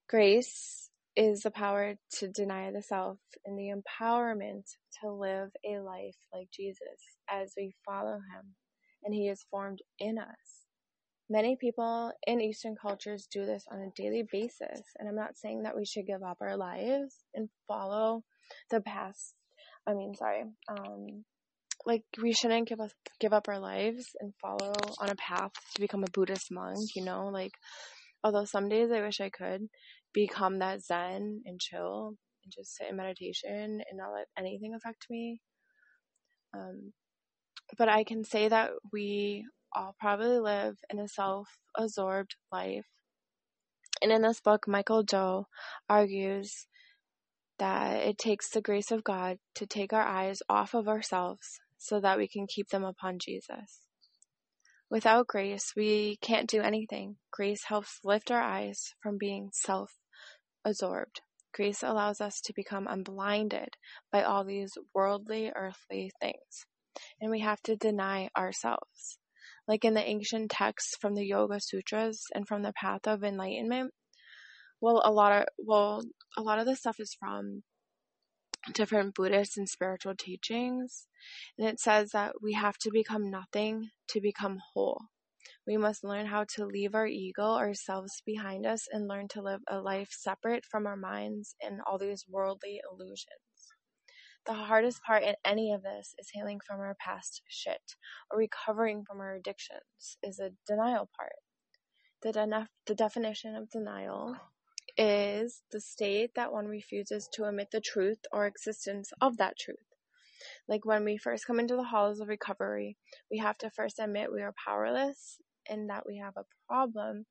Grace 0.09 0.86
is 1.17 1.41
the 1.43 1.51
power 1.51 1.95
to 2.19 2.29
deny 2.29 2.71
the 2.71 2.83
self 2.83 3.19
and 3.45 3.59
the 3.59 3.73
empowerment 3.73 4.65
to 5.01 5.11
live 5.11 5.51
a 5.65 5.79
life 5.81 6.17
like 6.33 6.49
Jesus 6.53 7.01
as 7.31 7.55
we 7.57 7.75
follow 7.85 8.15
Him 8.15 8.55
and 9.05 9.15
He 9.15 9.29
is 9.29 9.47
formed 9.51 9.81
in 9.99 10.19
us. 10.19 10.67
Many 11.29 11.57
people 11.61 12.13
in 12.27 12.41
Eastern 12.41 12.77
cultures 12.81 13.27
do 13.33 13.45
this 13.45 13.65
on 13.71 13.81
a 13.81 14.01
daily 14.01 14.25
basis, 14.31 14.83
and 14.97 15.09
I'm 15.09 15.17
not 15.17 15.37
saying 15.37 15.63
that 15.63 15.77
we 15.77 15.85
should 15.85 16.07
give 16.07 16.23
up 16.23 16.39
our 16.41 16.57
lives 16.57 17.17
and 17.35 17.49
follow 17.67 18.23
the 18.71 18.81
past. 18.81 19.35
I 19.89 19.95
mean, 19.95 20.15
sorry, 20.15 20.45
um, 20.69 21.25
like 21.85 22.03
we 22.23 22.33
shouldn't 22.33 22.69
give 22.69 22.81
us 22.81 22.93
give 23.21 23.33
up 23.33 23.49
our 23.49 23.59
lives 23.59 24.07
and 24.21 24.35
follow 24.41 24.73
on 25.01 25.11
a 25.11 25.17
path 25.17 25.53
to 25.75 25.81
become 25.81 26.05
a 26.05 26.11
Buddhist 26.13 26.47
monk. 26.53 26.79
You 26.95 27.05
know, 27.05 27.27
like 27.27 27.53
although 28.23 28.45
some 28.45 28.69
days 28.69 28.91
I 28.93 29.01
wish 29.01 29.21
I 29.21 29.31
could 29.31 29.69
become 30.17 30.61
that 30.61 30.83
Zen 30.83 31.43
and 31.45 31.61
chill 31.61 32.15
and 32.43 32.53
just 32.53 32.75
sit 32.75 32.89
in 32.89 32.97
meditation 32.97 33.83
and 33.89 33.99
not 33.99 34.15
let 34.15 34.27
anything 34.39 34.75
affect 34.75 35.07
me. 35.11 35.43
Um, 36.55 36.95
but 37.77 37.91
I 37.91 38.03
can 38.03 38.25
say 38.25 38.49
that 38.49 38.71
we 38.91 39.45
all 39.75 39.95
probably 40.01 40.41
live 40.41 40.79
in 40.91 40.99
a 40.99 41.07
self 41.07 41.49
absorbed 41.77 42.35
life. 42.51 42.87
And 44.01 44.11
in 44.11 44.23
this 44.23 44.41
book, 44.41 44.67
Michael 44.67 45.03
Dow 45.03 45.49
argues 45.89 46.67
that 47.59 47.97
it 47.97 48.17
takes 48.17 48.49
the 48.49 48.63
grace 48.63 48.91
of 48.91 49.05
God 49.05 49.37
to 49.57 49.67
take 49.67 49.93
our 49.93 50.07
eyes 50.07 50.43
off 50.49 50.73
of 50.73 50.89
ourselves 50.89 51.59
so 51.77 52.01
that 52.01 52.17
we 52.17 52.27
can 52.27 52.47
keep 52.47 52.69
them 52.71 52.85
upon 52.85 53.19
Jesus. 53.19 53.81
Without 54.89 55.27
grace, 55.27 55.73
we 55.77 56.17
can't 56.23 56.49
do 56.49 56.63
anything. 56.63 57.17
Grace 57.31 57.65
helps 57.65 57.99
lift 58.03 58.31
our 58.31 58.41
eyes 58.41 58.95
from 59.03 59.19
being 59.19 59.51
self 59.53 59.91
absorbed. 60.67 61.23
Grace 61.55 61.83
allows 61.83 62.21
us 62.21 62.43
to 62.43 62.53
become 62.55 62.87
unblinded 62.87 63.77
by 64.13 64.23
all 64.23 64.45
these 64.45 64.77
worldly, 64.95 65.51
earthly 65.57 66.11
things. 66.21 66.67
And 67.21 67.31
we 67.31 67.41
have 67.41 67.63
to 67.63 67.77
deny 67.77 68.29
ourselves 68.37 69.19
like 69.69 69.85
in 69.85 69.95
the 69.95 70.09
ancient 70.09 70.51
texts 70.51 70.97
from 71.01 71.15
the 71.15 71.25
Yoga 71.25 71.61
Sutras 71.61 72.25
and 72.35 72.47
from 72.47 72.63
the 72.63 72.73
Path 72.73 73.07
of 73.07 73.25
Enlightenment. 73.25 73.93
Well, 74.81 75.03
a 75.05 75.11
lot 75.11 75.33
of 75.33 75.49
well, 75.59 76.03
a 76.37 76.43
lot 76.43 76.59
of 76.59 76.67
the 76.67 76.77
stuff 76.77 77.01
is 77.01 77.17
from 77.19 77.63
different 78.73 79.15
Buddhist 79.15 79.57
and 79.57 79.69
spiritual 79.69 80.15
teachings, 80.17 81.07
and 81.59 81.67
it 81.67 81.81
says 81.81 82.11
that 82.11 82.35
we 82.43 82.53
have 82.53 82.77
to 82.79 82.91
become 82.91 83.31
nothing 83.31 83.91
to 84.09 84.21
become 84.21 84.59
whole. 84.75 85.03
We 85.67 85.77
must 85.77 86.05
learn 86.05 86.27
how 86.27 86.45
to 86.55 86.65
leave 86.65 86.95
our 86.95 87.09
ego, 87.09 87.43
ourselves 87.43 88.23
behind 88.25 88.67
us, 88.67 88.87
and 88.93 89.09
learn 89.09 89.27
to 89.29 89.43
live 89.43 89.63
a 89.69 89.81
life 89.81 90.11
separate 90.13 90.65
from 90.65 90.87
our 90.87 90.97
minds 90.97 91.57
and 91.61 91.81
all 91.85 91.99
these 91.99 92.25
worldly 92.29 92.81
illusions. 92.89 93.75
The 94.47 94.53
hardest 94.53 95.03
part 95.03 95.25
in 95.25 95.35
any 95.45 95.73
of 95.73 95.83
this 95.83 96.15
is 96.21 96.31
healing 96.31 96.61
from 96.65 96.79
our 96.79 96.95
past 97.05 97.43
shit 97.49 97.97
or 98.31 98.39
recovering 98.39 99.03
from 99.05 99.19
our 99.19 99.35
addictions 99.35 100.19
is 100.23 100.39
a 100.39 100.53
denial 100.69 101.11
part. 101.19 101.33
The, 102.23 102.31
de- 102.33 102.69
the 102.87 102.95
definition 102.95 103.57
of 103.57 103.69
denial 103.69 104.37
is 104.97 105.63
the 105.73 105.81
state 105.81 106.31
that 106.37 106.53
one 106.53 106.69
refuses 106.69 107.29
to 107.33 107.45
admit 107.45 107.73
the 107.73 107.81
truth 107.81 108.21
or 108.33 108.47
existence 108.47 109.13
of 109.21 109.37
that 109.39 109.59
truth. 109.59 109.79
Like 110.69 110.85
when 110.85 111.05
we 111.05 111.17
first 111.17 111.45
come 111.45 111.59
into 111.59 111.75
the 111.75 111.83
halls 111.83 112.21
of 112.21 112.29
recovery, 112.29 112.97
we 113.33 113.39
have 113.39 113.59
to 113.59 113.71
first 113.71 113.99
admit 113.99 114.33
we 114.33 114.43
are 114.43 114.55
powerless 114.65 115.41
and 115.69 115.91
that 115.91 116.05
we 116.07 116.19
have 116.19 116.37
a 116.37 116.45
problem. 116.67 117.27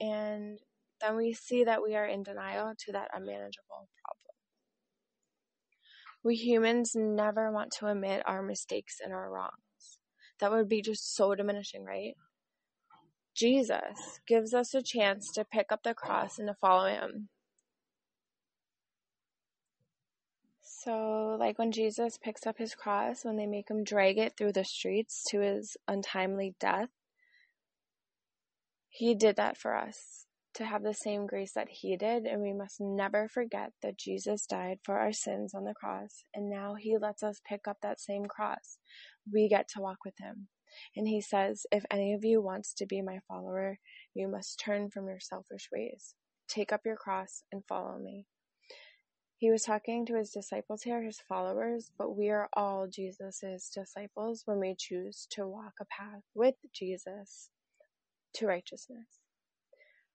And 0.00 0.58
then 1.00 1.16
we 1.16 1.32
see 1.32 1.64
that 1.64 1.82
we 1.82 1.96
are 1.96 2.06
in 2.06 2.22
denial 2.22 2.72
to 2.86 2.92
that 2.92 3.08
unmanageable 3.12 3.88
problem. 4.02 4.32
We 6.24 6.36
humans 6.36 6.92
never 6.94 7.50
want 7.50 7.72
to 7.78 7.86
admit 7.86 8.22
our 8.26 8.42
mistakes 8.42 8.98
and 9.02 9.12
our 9.12 9.30
wrongs. 9.30 9.98
That 10.40 10.52
would 10.52 10.68
be 10.68 10.82
just 10.82 11.14
so 11.14 11.34
diminishing, 11.34 11.84
right? 11.84 12.14
Jesus 13.34 14.20
gives 14.26 14.54
us 14.54 14.74
a 14.74 14.82
chance 14.82 15.30
to 15.32 15.44
pick 15.44 15.72
up 15.72 15.82
the 15.82 15.94
cross 15.94 16.38
and 16.38 16.48
to 16.48 16.54
follow 16.54 16.86
him. 16.86 17.28
So, 20.60 21.36
like 21.38 21.58
when 21.58 21.70
Jesus 21.70 22.18
picks 22.18 22.46
up 22.46 22.58
his 22.58 22.74
cross, 22.74 23.24
when 23.24 23.36
they 23.36 23.46
make 23.46 23.70
him 23.70 23.84
drag 23.84 24.18
it 24.18 24.36
through 24.36 24.52
the 24.52 24.64
streets 24.64 25.22
to 25.30 25.40
his 25.40 25.76
untimely 25.86 26.54
death, 26.58 26.88
he 28.94 29.14
did 29.14 29.36
that 29.36 29.56
for 29.56 29.74
us 29.74 30.26
to 30.52 30.66
have 30.66 30.82
the 30.82 30.92
same 30.92 31.26
grace 31.26 31.52
that 31.54 31.68
he 31.70 31.96
did, 31.96 32.26
and 32.26 32.42
we 32.42 32.52
must 32.52 32.78
never 32.78 33.26
forget 33.26 33.72
that 33.82 33.96
Jesus 33.96 34.44
died 34.44 34.80
for 34.84 34.98
our 34.98 35.14
sins 35.14 35.54
on 35.54 35.64
the 35.64 35.72
cross, 35.72 36.24
and 36.34 36.50
now 36.50 36.74
he 36.74 36.98
lets 36.98 37.22
us 37.22 37.40
pick 37.48 37.66
up 37.66 37.78
that 37.82 37.98
same 37.98 38.26
cross. 38.26 38.76
We 39.32 39.48
get 39.48 39.66
to 39.68 39.80
walk 39.80 40.04
with 40.04 40.18
him. 40.18 40.48
And 40.94 41.08
he 41.08 41.22
says, 41.22 41.64
If 41.72 41.86
any 41.90 42.12
of 42.12 42.22
you 42.22 42.42
wants 42.42 42.74
to 42.74 42.86
be 42.86 43.00
my 43.00 43.20
follower, 43.26 43.78
you 44.12 44.28
must 44.28 44.60
turn 44.62 44.90
from 44.90 45.06
your 45.06 45.20
selfish 45.20 45.70
ways. 45.72 46.14
Take 46.46 46.70
up 46.70 46.82
your 46.84 46.96
cross 46.96 47.44
and 47.50 47.62
follow 47.66 47.98
me. 47.98 48.26
He 49.38 49.50
was 49.50 49.62
talking 49.62 50.04
to 50.04 50.16
his 50.18 50.30
disciples 50.32 50.82
here, 50.82 51.02
his 51.02 51.18
followers, 51.26 51.90
but 51.96 52.14
we 52.14 52.28
are 52.28 52.50
all 52.52 52.86
Jesus' 52.88 53.70
disciples 53.74 54.42
when 54.44 54.60
we 54.60 54.76
choose 54.78 55.26
to 55.30 55.48
walk 55.48 55.72
a 55.80 55.86
path 55.86 56.24
with 56.34 56.56
Jesus 56.74 57.48
to 58.34 58.46
righteousness. 58.46 59.20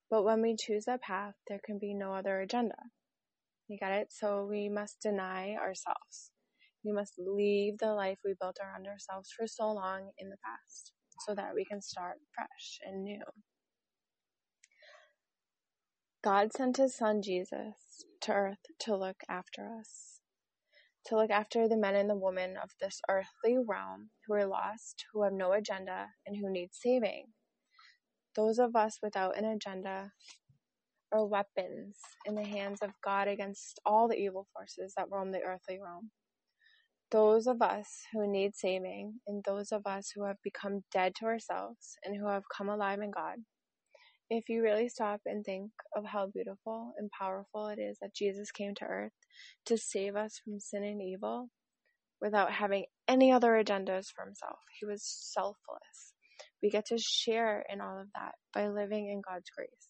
But 0.09 0.23
when 0.23 0.41
we 0.41 0.55
choose 0.57 0.85
that 0.85 1.01
path, 1.01 1.35
there 1.47 1.59
can 1.63 1.79
be 1.79 1.93
no 1.93 2.13
other 2.13 2.39
agenda. 2.39 2.75
You 3.67 3.77
get 3.77 3.91
it? 3.91 4.07
So 4.11 4.45
we 4.49 4.69
must 4.69 5.01
deny 5.01 5.55
ourselves. 5.55 6.31
We 6.85 6.93
must 6.93 7.15
leave 7.17 7.79
the 7.79 7.93
life 7.93 8.19
we 8.23 8.33
built 8.39 8.57
around 8.61 8.87
ourselves 8.87 9.29
for 9.37 9.45
so 9.47 9.71
long 9.71 10.11
in 10.17 10.29
the 10.29 10.37
past 10.45 10.93
so 11.25 11.35
that 11.35 11.53
we 11.53 11.65
can 11.65 11.81
start 11.81 12.17
fresh 12.33 12.79
and 12.85 13.03
new. 13.03 13.23
God 16.23 16.53
sent 16.53 16.77
his 16.77 16.95
son 16.95 17.21
Jesus 17.21 18.05
to 18.21 18.31
earth 18.31 18.57
to 18.79 18.95
look 18.95 19.17
after 19.29 19.69
us, 19.79 20.21
to 21.07 21.15
look 21.17 21.31
after 21.31 21.67
the 21.67 21.77
men 21.77 21.95
and 21.95 22.09
the 22.09 22.15
women 22.15 22.55
of 22.61 22.69
this 22.79 23.01
earthly 23.09 23.57
realm 23.57 24.11
who 24.25 24.33
are 24.35 24.45
lost, 24.45 25.05
who 25.13 25.23
have 25.23 25.33
no 25.33 25.51
agenda, 25.51 26.07
and 26.25 26.37
who 26.37 26.49
need 26.51 26.69
saving 26.71 27.27
those 28.37 28.59
of 28.59 28.75
us 28.75 28.99
without 29.03 29.37
an 29.37 29.45
agenda 29.45 30.11
are 31.11 31.25
weapons 31.25 31.97
in 32.25 32.35
the 32.35 32.45
hands 32.45 32.79
of 32.83 32.91
God 33.03 33.27
against 33.27 33.79
all 33.85 34.07
the 34.07 34.15
evil 34.17 34.47
forces 34.53 34.93
that 34.95 35.07
roam 35.11 35.31
the 35.31 35.41
earthly 35.41 35.79
realm. 35.83 36.11
Those 37.11 37.47
of 37.47 37.61
us 37.61 37.87
who 38.13 38.31
need 38.31 38.55
saving, 38.55 39.15
and 39.27 39.43
those 39.45 39.71
of 39.71 39.87
us 39.87 40.11
who 40.13 40.25
have 40.25 40.37
become 40.43 40.83
dead 40.93 41.15
to 41.15 41.25
ourselves 41.25 41.97
and 42.03 42.15
who 42.15 42.27
have 42.27 42.43
come 42.55 42.69
alive 42.69 42.99
in 43.01 43.11
God. 43.11 43.37
If 44.29 44.49
you 44.49 44.61
really 44.61 44.89
stop 44.89 45.21
and 45.25 45.43
think 45.43 45.71
of 45.95 46.05
how 46.05 46.27
beautiful 46.27 46.93
and 46.97 47.09
powerful 47.17 47.67
it 47.67 47.79
is 47.79 47.97
that 48.01 48.13
Jesus 48.13 48.51
came 48.51 48.75
to 48.75 48.85
earth 48.85 49.13
to 49.67 49.77
save 49.77 50.17
us 50.17 50.41
from 50.43 50.59
sin 50.59 50.83
and 50.83 51.01
evil 51.01 51.49
without 52.21 52.51
having 52.51 52.85
any 53.07 53.31
other 53.31 53.51
agendas 53.53 54.07
for 54.13 54.25
himself, 54.25 54.59
he 54.79 54.85
was 54.85 55.01
selfless 55.03 56.13
we 56.61 56.69
get 56.69 56.87
to 56.87 56.97
share 56.97 57.65
in 57.69 57.81
all 57.81 57.99
of 57.99 58.07
that 58.15 58.33
by 58.53 58.67
living 58.67 59.09
in 59.09 59.21
God's 59.21 59.49
grace. 59.55 59.89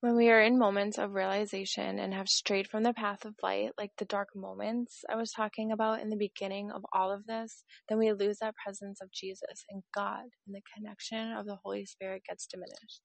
When 0.00 0.16
we 0.16 0.30
are 0.30 0.42
in 0.42 0.58
moments 0.58 0.98
of 0.98 1.14
realization 1.14 2.00
and 2.00 2.12
have 2.12 2.28
strayed 2.28 2.66
from 2.66 2.82
the 2.82 2.92
path 2.92 3.24
of 3.24 3.34
light, 3.40 3.70
like 3.78 3.92
the 3.98 4.04
dark 4.04 4.30
moments 4.34 5.04
I 5.08 5.14
was 5.14 5.30
talking 5.30 5.70
about 5.70 6.00
in 6.00 6.10
the 6.10 6.16
beginning 6.16 6.72
of 6.72 6.82
all 6.92 7.12
of 7.12 7.24
this, 7.26 7.62
then 7.88 7.98
we 7.98 8.12
lose 8.12 8.38
that 8.40 8.56
presence 8.56 9.00
of 9.00 9.12
Jesus 9.12 9.64
and 9.70 9.84
God, 9.94 10.24
and 10.46 10.56
the 10.56 10.62
connection 10.74 11.32
of 11.32 11.46
the 11.46 11.58
Holy 11.62 11.86
Spirit 11.86 12.22
gets 12.28 12.48
diminished. 12.48 13.00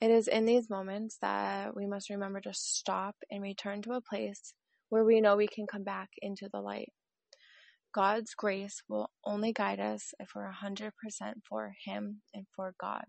It 0.00 0.10
is 0.10 0.28
in 0.28 0.46
these 0.46 0.70
moments 0.70 1.18
that 1.20 1.76
we 1.76 1.86
must 1.86 2.08
remember 2.08 2.40
to 2.40 2.54
stop 2.54 3.16
and 3.30 3.42
return 3.42 3.82
to 3.82 3.92
a 3.92 4.00
place 4.00 4.54
where 4.88 5.04
we 5.04 5.20
know 5.20 5.36
we 5.36 5.48
can 5.48 5.66
come 5.66 5.82
back 5.82 6.08
into 6.22 6.48
the 6.50 6.60
light. 6.60 6.92
God's 7.94 8.34
grace 8.34 8.82
will 8.88 9.10
only 9.24 9.52
guide 9.52 9.80
us 9.80 10.12
if 10.20 10.30
we're 10.34 10.52
100% 10.52 10.92
for 11.48 11.74
Him 11.84 12.22
and 12.34 12.46
for 12.54 12.74
God. 12.78 13.04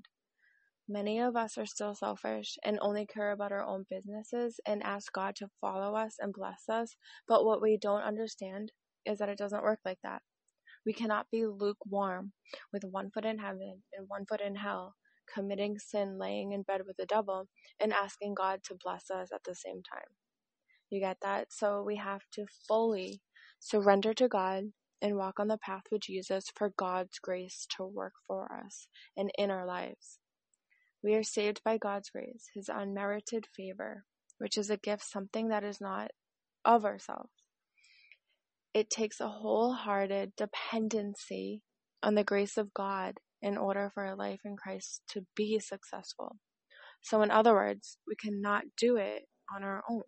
Many 0.88 1.19
of 1.19 1.36
us 1.36 1.57
are 1.57 1.65
still 1.65 1.93
selfish 1.93 2.57
and 2.63 2.79
only 2.81 3.05
care 3.05 3.31
about 3.31 3.51
our 3.51 3.63
own 3.63 3.86
businesses 3.89 4.59
and 4.65 4.81
ask 4.81 5.12
God 5.13 5.36
to 5.36 5.50
follow 5.62 5.95
us 5.95 6.15
and 6.19 6.33
bless 6.33 6.63
us. 6.69 6.95
But 7.27 7.45
what 7.45 7.62
we 7.62 7.77
don't 7.77 8.01
understand 8.01 8.71
is 9.05 9.19
that 9.19 9.29
it 9.29 9.38
doesn't 9.38 9.63
work 9.63 9.79
like 9.86 10.00
that. 10.03 10.24
We 10.86 10.93
cannot 10.93 11.27
be 11.29 11.45
lukewarm 11.45 12.31
with 12.74 12.83
one 12.83 13.12
foot 13.12 13.25
in 13.25 13.38
heaven 13.38 13.83
and 13.95 14.07
one 14.07 14.25
foot 14.25 14.41
in 14.41 14.55
hell, 14.55 14.95
committing 15.31 15.77
sin, 15.77 16.17
laying 16.17 16.53
in 16.53 16.63
bed 16.63 16.81
with 16.88 16.98
the 16.98 17.05
devil, 17.05 17.50
and 17.79 17.93
asking 17.93 18.33
God 18.33 18.62
to 18.63 18.77
bless 18.81 19.12
us 19.12 19.29
at 19.33 19.43
the 19.43 19.53
same 19.55 19.83
time. 19.83 20.09
You 20.89 21.01
get 21.01 21.17
that? 21.21 21.48
So 21.51 21.83
we 21.86 21.98
have 21.98 22.21
to 22.33 22.45
fully 22.67 23.21
surrender 23.60 24.13
to 24.16 24.28
God 24.28 24.66
and 25.01 25.16
walk 25.16 25.39
on 25.39 25.48
the 25.48 25.58
path 25.58 25.84
with 25.92 26.01
Jesus 26.01 26.46
for 26.56 26.74
God's 26.78 27.20
grace 27.20 27.66
to 27.78 27.86
work 27.86 28.13
for 28.28 28.51
us 28.51 28.88
and 29.16 29.32
in 29.38 29.51
our 29.51 29.66
lives. 29.66 30.20
We 31.04 31.16
are 31.16 31.24
saved 31.24 31.62
by 31.63 31.78
God's 31.78 32.10
grace, 32.10 32.50
His 32.54 32.70
unmerited 32.70 33.46
favor, 33.56 34.04
which 34.38 34.58
is 34.58 34.70
a 34.70 34.78
gift, 34.78 35.04
something 35.04 35.48
that 35.50 35.63
is 35.63 35.80
not 35.80 36.12
of 36.66 36.84
ourselves. 36.84 37.32
It 38.74 38.89
takes 38.89 39.20
a 39.20 39.30
wholehearted 39.30 40.34
dependency 40.36 41.62
on 42.04 42.16
the 42.16 42.24
grace 42.24 42.58
of 42.58 42.74
God 42.74 43.20
in 43.42 43.58
order 43.58 43.89
for 43.94 44.06
our 44.06 44.16
life 44.16 44.42
in 44.44 44.58
Christ 44.58 45.01
to 45.10 45.25
be 45.36 45.60
successful. 45.60 46.36
So, 47.01 47.22
in 47.22 47.32
other 47.32 47.54
words, 47.54 47.98
we 48.06 48.16
cannot 48.16 48.63
do 48.78 48.98
it 48.98 49.24
on 49.54 49.63
our 49.63 49.84
own. 49.89 50.01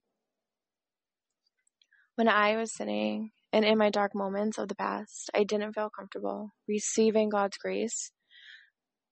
When 2.15 2.27
I 2.27 2.57
was 2.57 2.73
sitting 2.73 3.31
and 3.53 3.65
in 3.65 3.77
my 3.77 3.89
dark 3.89 4.15
moments 4.15 4.57
of 4.57 4.67
the 4.67 4.75
past, 4.75 5.29
I 5.33 5.43
didn't 5.43 5.73
feel 5.73 5.89
comfortable 5.89 6.53
receiving 6.67 7.29
God's 7.29 7.57
grace 7.57 8.11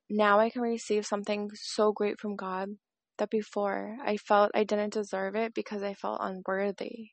now 0.10 0.40
I 0.40 0.50
can 0.50 0.64
receive 0.64 1.06
something 1.06 1.52
so 1.54 1.92
great 1.92 2.20
from 2.20 2.36
God 2.36 2.70
that 3.20 3.30
before 3.30 3.98
I 4.04 4.18
felt 4.18 4.52
I 4.56 4.64
didn't 4.64 4.94
deserve 4.94 5.36
it 5.36 5.54
because 5.54 5.84
I 5.84 5.94
felt 5.94 6.20
unworthy. 6.22 7.10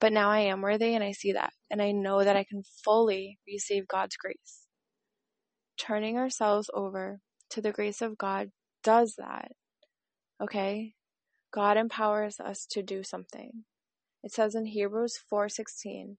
But 0.00 0.12
now 0.12 0.30
I 0.30 0.40
am 0.40 0.60
worthy 0.60 0.94
and 0.94 1.04
I 1.04 1.12
see 1.12 1.32
that, 1.32 1.52
and 1.70 1.80
I 1.80 1.92
know 1.92 2.24
that 2.24 2.36
I 2.36 2.44
can 2.44 2.64
fully 2.84 3.38
receive 3.46 3.86
God's 3.86 4.16
grace. 4.16 4.66
Turning 5.78 6.18
ourselves 6.18 6.68
over 6.74 7.20
to 7.50 7.60
the 7.60 7.72
grace 7.72 8.02
of 8.02 8.18
God 8.18 8.50
does 8.82 9.14
that. 9.18 9.52
Okay? 10.42 10.94
God 11.52 11.76
empowers 11.76 12.40
us 12.40 12.66
to 12.72 12.82
do 12.82 13.04
something. 13.04 13.64
It 14.24 14.32
says 14.32 14.54
in 14.54 14.64
Hebrews 14.64 15.18
4:16, 15.30 16.16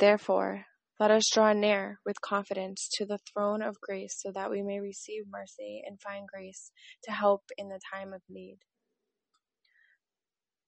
Therefore, 0.00 0.66
let 0.98 1.12
us 1.12 1.30
draw 1.32 1.52
near 1.52 2.00
with 2.04 2.20
confidence 2.20 2.88
to 2.94 3.06
the 3.06 3.18
throne 3.18 3.62
of 3.62 3.80
grace 3.80 4.20
so 4.20 4.32
that 4.32 4.50
we 4.50 4.62
may 4.62 4.80
receive 4.80 5.28
mercy 5.28 5.80
and 5.86 6.00
find 6.00 6.26
grace 6.26 6.72
to 7.04 7.12
help 7.12 7.44
in 7.56 7.68
the 7.68 7.78
time 7.92 8.12
of 8.12 8.22
need. 8.28 8.58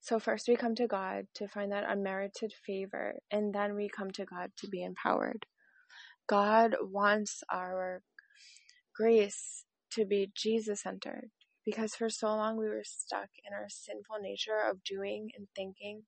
So, 0.00 0.21
first 0.21 0.47
we 0.47 0.55
come 0.55 0.76
to 0.76 0.87
God 0.87 1.26
to 1.35 1.49
find 1.49 1.73
that 1.73 1.83
unmerited 1.91 2.53
favor, 2.65 3.17
and 3.29 3.53
then 3.53 3.75
we 3.75 3.88
come 3.88 4.12
to 4.12 4.25
God 4.25 4.53
to 4.59 4.69
be 4.69 4.85
empowered. 4.85 5.47
God 6.29 6.76
wants 6.81 7.43
our 7.53 8.05
grace 8.95 9.65
to 9.95 10.05
be 10.05 10.31
Jesus 10.33 10.83
centered 10.83 11.33
because 11.65 11.97
for 11.97 12.09
so 12.09 12.29
long 12.29 12.57
we 12.57 12.69
were 12.69 12.85
stuck 12.85 13.31
in 13.45 13.53
our 13.53 13.67
sinful 13.69 14.19
nature 14.21 14.61
of 14.61 14.85
doing 14.85 15.30
and 15.37 15.49
thinking. 15.56 16.04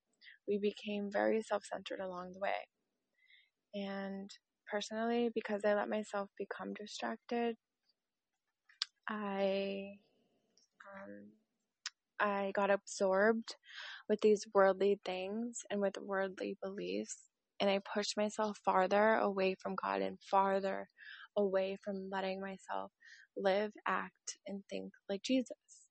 We 0.49 0.59
became 0.59 1.11
very 1.13 1.43
self 1.43 1.65
centered 1.67 2.01
along 2.01 2.33
the 2.35 2.41
way. 2.41 2.69
And 3.75 4.31
personally, 4.71 5.31
because 5.35 5.63
I 5.65 5.75
let 5.75 5.89
myself 5.89 6.31
become 6.39 6.75
distracted, 6.75 7.57
I 9.09 9.93
um, 10.87 11.29
I 12.21 12.53
got 12.55 12.71
absorbed 12.71 13.57
with 14.09 14.21
these 14.23 14.47
worldly 14.55 15.01
things 15.05 15.61
and 15.71 15.81
with 15.81 15.97
worldly 16.01 16.57
beliefs, 16.63 17.17
and 17.61 17.71
I 17.71 17.81
pushed 17.95 18.17
myself 18.17 18.59
farther 18.65 19.15
away 19.17 19.57
from 19.63 19.77
God 19.83 20.03
and 20.03 20.19
farther 20.31 20.89
away 21.37 21.79
from 21.85 22.11
letting 22.11 22.41
myself 22.41 22.93
live, 23.37 23.73
act, 23.87 24.39
and 24.47 24.63
think 24.71 24.93
like 25.09 25.23
Jesus. 25.23 25.88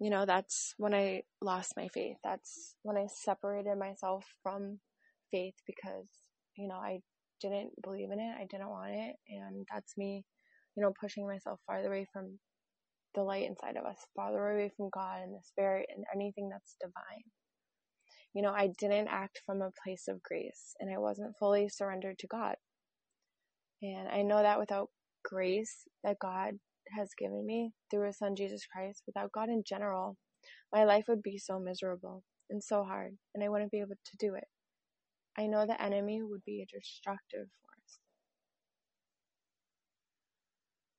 You 0.00 0.10
know, 0.10 0.26
that's 0.26 0.74
when 0.78 0.94
I 0.94 1.22
lost 1.42 1.72
my 1.76 1.88
faith. 1.88 2.16
That's 2.24 2.74
when 2.82 2.96
I 2.96 3.06
separated 3.08 3.76
myself 3.78 4.24
from 4.42 4.78
faith 5.32 5.54
because 5.66 6.06
you 6.58 6.66
know, 6.66 6.74
I 6.74 6.98
didn't 7.40 7.70
believe 7.82 8.10
in 8.12 8.18
it. 8.18 8.34
I 8.36 8.46
didn't 8.50 8.68
want 8.68 8.92
it. 8.92 9.14
And 9.28 9.64
that's 9.72 9.96
me, 9.96 10.24
you 10.76 10.82
know, 10.82 10.92
pushing 11.00 11.26
myself 11.26 11.60
farther 11.66 11.88
away 11.88 12.06
from 12.12 12.38
the 13.14 13.22
light 13.22 13.46
inside 13.46 13.76
of 13.76 13.86
us, 13.86 13.98
farther 14.16 14.50
away 14.50 14.70
from 14.76 14.90
God 14.92 15.20
and 15.22 15.32
the 15.32 15.42
Spirit 15.44 15.86
and 15.94 16.04
anything 16.14 16.50
that's 16.50 16.76
divine. 16.80 17.24
You 18.34 18.42
know, 18.42 18.52
I 18.52 18.70
didn't 18.78 19.08
act 19.08 19.40
from 19.46 19.62
a 19.62 19.70
place 19.84 20.06
of 20.08 20.22
grace 20.22 20.74
and 20.80 20.92
I 20.92 20.98
wasn't 20.98 21.36
fully 21.38 21.68
surrendered 21.68 22.18
to 22.18 22.26
God. 22.26 22.56
And 23.80 24.08
I 24.08 24.22
know 24.22 24.42
that 24.42 24.58
without 24.58 24.88
grace 25.24 25.84
that 26.04 26.18
God 26.20 26.54
has 26.96 27.10
given 27.18 27.44
me 27.46 27.72
through 27.90 28.06
His 28.06 28.18
Son 28.18 28.36
Jesus 28.36 28.66
Christ, 28.66 29.02
without 29.06 29.32
God 29.32 29.48
in 29.48 29.62
general, 29.66 30.16
my 30.72 30.84
life 30.84 31.04
would 31.08 31.22
be 31.22 31.38
so 31.38 31.58
miserable 31.58 32.22
and 32.50 32.62
so 32.62 32.84
hard, 32.84 33.16
and 33.34 33.44
I 33.44 33.48
wouldn't 33.48 33.72
be 33.72 33.80
able 33.80 33.96
to 33.96 34.16
do 34.18 34.34
it. 34.34 34.44
I 35.36 35.46
know 35.46 35.66
the 35.66 35.80
enemy 35.82 36.22
would 36.22 36.44
be 36.44 36.62
a 36.62 36.66
destructive 36.78 37.48
force. 37.62 37.98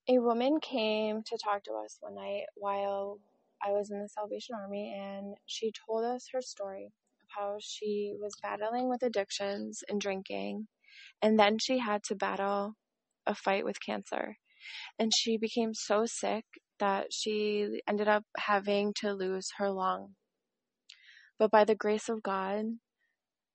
A 0.10 0.20
woman 0.20 0.60
came 0.62 1.24
to 1.24 1.38
talk 1.38 1.64
to 1.66 1.74
us 1.74 1.98
one 2.02 2.16
night 2.16 2.46
while 2.56 3.20
I 3.64 3.72
was 3.72 3.92
in 3.92 4.02
the 4.02 4.10
Salvation 4.10 4.56
Army, 4.56 4.96
and 5.00 5.36
she 5.46 5.72
told 5.88 6.06
us 6.06 6.30
her 6.34 6.42
story 6.42 6.86
of 6.86 7.28
how 7.30 7.58
she 7.60 8.14
was 8.20 8.34
battling 8.42 8.90
with 8.90 9.04
addictions 9.04 9.84
and 9.90 10.02
drinking, 10.02 10.68
and 11.22 11.40
then 11.40 11.60
she 11.60 11.80
had 11.80 12.04
to 12.06 12.16
battle 12.16 12.76
a 13.28 13.36
fight 13.36 13.66
with 13.66 13.82
cancer. 13.86 14.38
And 14.98 15.12
she 15.16 15.38
became 15.38 15.74
so 15.74 16.06
sick 16.06 16.46
that 16.80 17.08
she 17.12 17.82
ended 17.88 18.08
up 18.08 18.24
having 18.38 18.94
to 19.02 19.14
lose 19.14 19.50
her 19.58 19.70
lung. 19.72 20.16
But 21.38 21.52
by 21.52 21.64
the 21.66 21.76
grace 21.76 22.10
of 22.10 22.24
God, 22.24 22.66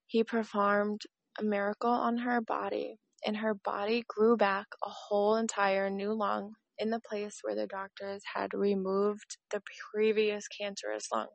he 0.07 0.25
performed 0.25 1.03
a 1.39 1.43
miracle 1.43 1.91
on 1.91 2.19
her 2.19 2.41
body, 2.41 2.99
and 3.27 3.39
her 3.39 3.55
body 3.55 4.05
grew 4.07 4.37
back 4.37 4.67
a 4.85 4.89
whole 4.89 5.37
entire 5.37 5.91
new 5.91 6.13
lung 6.13 6.55
in 6.79 6.91
the 6.91 7.01
place 7.01 7.39
where 7.43 7.55
the 7.55 7.67
doctors 7.67 8.23
had 8.35 8.55
removed 8.55 9.39
the 9.51 9.63
previous 9.93 10.47
cancerous 10.49 11.09
lung. 11.13 11.29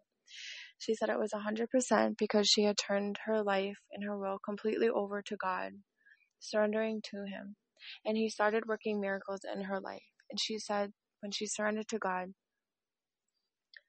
She 0.78 0.96
said 0.96 1.10
it 1.10 1.20
was 1.20 1.34
100% 1.34 2.18
because 2.18 2.48
she 2.48 2.64
had 2.64 2.78
turned 2.78 3.18
her 3.26 3.44
life 3.44 3.80
and 3.92 4.04
her 4.04 4.18
will 4.18 4.40
completely 4.40 4.90
over 4.90 5.22
to 5.24 5.36
God, 5.36 5.72
surrendering 6.40 7.02
to 7.12 7.26
Him. 7.26 7.56
And 8.06 8.18
He 8.18 8.30
started 8.30 8.64
working 8.68 9.00
miracles 9.00 9.42
in 9.52 9.64
her 9.64 9.80
life. 9.80 10.04
And 10.30 10.40
she 10.40 10.60
said 10.60 10.92
when 11.22 11.32
she 11.32 11.48
surrendered 11.48 11.88
to 11.90 12.00
God, 12.00 12.34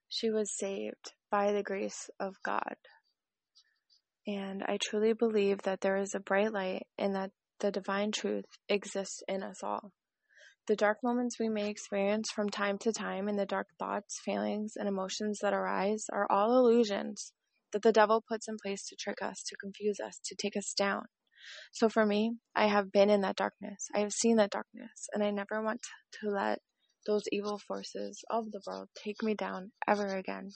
she 0.08 0.30
was 0.30 0.56
saved 0.56 1.12
by 1.30 1.52
the 1.52 1.62
grace 1.62 2.10
of 2.18 2.34
God. 2.44 2.76
And 4.26 4.62
I 4.64 4.78
truly 4.80 5.12
believe 5.12 5.62
that 5.62 5.80
there 5.80 5.96
is 5.96 6.14
a 6.14 6.20
bright 6.20 6.52
light 6.52 6.86
and 6.98 7.14
that 7.14 7.30
the 7.60 7.70
divine 7.70 8.12
truth 8.12 8.46
exists 8.68 9.22
in 9.28 9.42
us 9.42 9.62
all. 9.62 9.92
The 10.66 10.76
dark 10.76 10.98
moments 11.02 11.38
we 11.38 11.48
may 11.48 11.68
experience 11.68 12.30
from 12.30 12.48
time 12.48 12.78
to 12.78 12.92
time 12.92 13.28
and 13.28 13.38
the 13.38 13.46
dark 13.46 13.68
thoughts, 13.78 14.20
feelings, 14.24 14.74
and 14.76 14.88
emotions 14.88 15.38
that 15.42 15.54
arise 15.54 16.06
are 16.12 16.30
all 16.30 16.58
illusions 16.58 17.32
that 17.72 17.82
the 17.82 17.92
devil 17.92 18.22
puts 18.26 18.48
in 18.48 18.56
place 18.62 18.86
to 18.88 18.96
trick 18.96 19.18
us, 19.22 19.42
to 19.46 19.56
confuse 19.56 19.98
us, 20.00 20.20
to 20.24 20.34
take 20.34 20.56
us 20.56 20.72
down. 20.76 21.06
So 21.72 21.88
for 21.88 22.04
me, 22.06 22.36
I 22.54 22.66
have 22.66 22.92
been 22.92 23.10
in 23.10 23.20
that 23.22 23.36
darkness. 23.36 23.86
I 23.94 24.00
have 24.00 24.12
seen 24.12 24.36
that 24.36 24.50
darkness, 24.50 25.08
and 25.12 25.22
I 25.22 25.30
never 25.30 25.62
want 25.62 25.80
to 26.20 26.30
let 26.30 26.60
those 27.06 27.24
evil 27.32 27.58
forces 27.58 28.22
of 28.30 28.52
the 28.52 28.60
world 28.66 28.88
take 28.94 29.22
me 29.22 29.34
down 29.34 29.72
ever 29.88 30.16
again. 30.16 30.50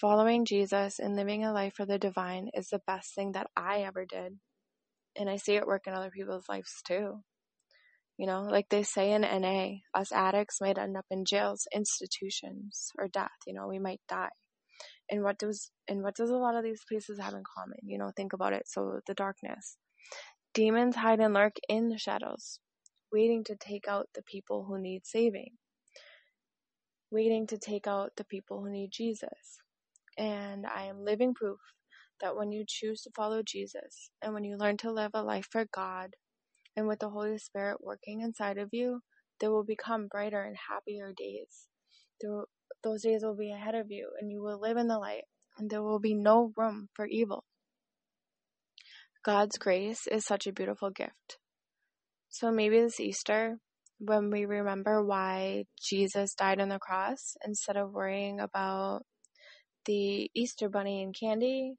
Following 0.00 0.44
Jesus 0.44 0.98
and 0.98 1.16
living 1.16 1.44
a 1.44 1.52
life 1.52 1.74
for 1.76 1.84
the 1.84 1.98
divine 1.98 2.50
is 2.54 2.68
the 2.68 2.80
best 2.86 3.14
thing 3.14 3.32
that 3.32 3.48
I 3.56 3.80
ever 3.80 4.06
did. 4.06 4.38
And 5.16 5.28
I 5.28 5.36
see 5.36 5.56
it 5.56 5.66
work 5.66 5.86
in 5.86 5.94
other 5.94 6.10
people's 6.10 6.48
lives 6.48 6.72
too. 6.86 7.24
You 8.16 8.26
know, 8.26 8.42
like 8.42 8.68
they 8.68 8.82
say 8.82 9.12
in 9.12 9.22
NA, 9.22 9.78
us 9.94 10.12
addicts 10.12 10.60
might 10.60 10.78
end 10.78 10.96
up 10.96 11.06
in 11.10 11.24
jails, 11.24 11.66
institutions, 11.74 12.90
or 12.98 13.08
death. 13.08 13.30
You 13.46 13.54
know, 13.54 13.66
we 13.68 13.78
might 13.78 14.00
die. 14.08 14.30
And 15.10 15.22
what 15.22 15.38
does 15.38 15.70
and 15.88 16.02
what 16.02 16.16
does 16.16 16.30
a 16.30 16.36
lot 16.36 16.56
of 16.56 16.64
these 16.64 16.82
places 16.88 17.18
have 17.18 17.34
in 17.34 17.42
common? 17.56 17.78
You 17.82 17.98
know, 17.98 18.12
think 18.16 18.32
about 18.32 18.52
it. 18.52 18.64
So 18.66 19.00
the 19.06 19.14
darkness. 19.14 19.76
Demons 20.54 20.96
hide 20.96 21.20
and 21.20 21.34
lurk 21.34 21.56
in 21.68 21.88
the 21.88 21.98
shadows, 21.98 22.60
waiting 23.12 23.44
to 23.44 23.56
take 23.56 23.86
out 23.88 24.08
the 24.14 24.22
people 24.22 24.64
who 24.64 24.80
need 24.80 25.06
saving. 25.06 25.52
Waiting 27.10 27.46
to 27.48 27.58
take 27.58 27.86
out 27.86 28.12
the 28.16 28.24
people 28.24 28.62
who 28.62 28.70
need 28.70 28.90
Jesus. 28.92 29.58
And 30.18 30.66
I 30.66 30.84
am 30.84 31.04
living 31.04 31.34
proof 31.34 31.60
that 32.20 32.36
when 32.36 32.52
you 32.52 32.64
choose 32.66 33.02
to 33.02 33.10
follow 33.14 33.42
Jesus 33.42 34.10
and 34.22 34.34
when 34.34 34.44
you 34.44 34.56
learn 34.56 34.76
to 34.78 34.90
live 34.92 35.12
a 35.14 35.22
life 35.22 35.46
for 35.50 35.66
God 35.72 36.10
and 36.76 36.88
with 36.88 36.98
the 36.98 37.10
Holy 37.10 37.38
Spirit 37.38 37.78
working 37.80 38.20
inside 38.20 38.58
of 38.58 38.70
you, 38.72 39.00
there 39.40 39.50
will 39.50 39.64
become 39.64 40.08
brighter 40.08 40.42
and 40.42 40.56
happier 40.68 41.12
days. 41.16 41.68
Those 42.82 43.02
days 43.02 43.22
will 43.22 43.36
be 43.36 43.52
ahead 43.52 43.74
of 43.74 43.90
you, 43.90 44.10
and 44.20 44.30
you 44.30 44.42
will 44.42 44.60
live 44.60 44.76
in 44.76 44.88
the 44.88 44.98
light, 44.98 45.24
and 45.58 45.68
there 45.70 45.82
will 45.82 46.00
be 46.00 46.14
no 46.14 46.52
room 46.56 46.88
for 46.94 47.06
evil. 47.06 47.44
God's 49.24 49.58
grace 49.58 50.06
is 50.06 50.24
such 50.24 50.46
a 50.46 50.52
beautiful 50.52 50.90
gift. 50.90 51.38
So 52.28 52.50
maybe 52.52 52.80
this 52.80 53.00
Easter, 53.00 53.58
when 53.98 54.30
we 54.30 54.44
remember 54.44 55.04
why 55.04 55.64
Jesus 55.80 56.34
died 56.34 56.60
on 56.60 56.68
the 56.68 56.78
cross, 56.78 57.36
instead 57.44 57.76
of 57.76 57.92
worrying 57.92 58.38
about 58.38 59.02
the 59.86 60.30
Easter 60.34 60.68
bunny 60.68 61.02
and 61.02 61.14
candy, 61.18 61.74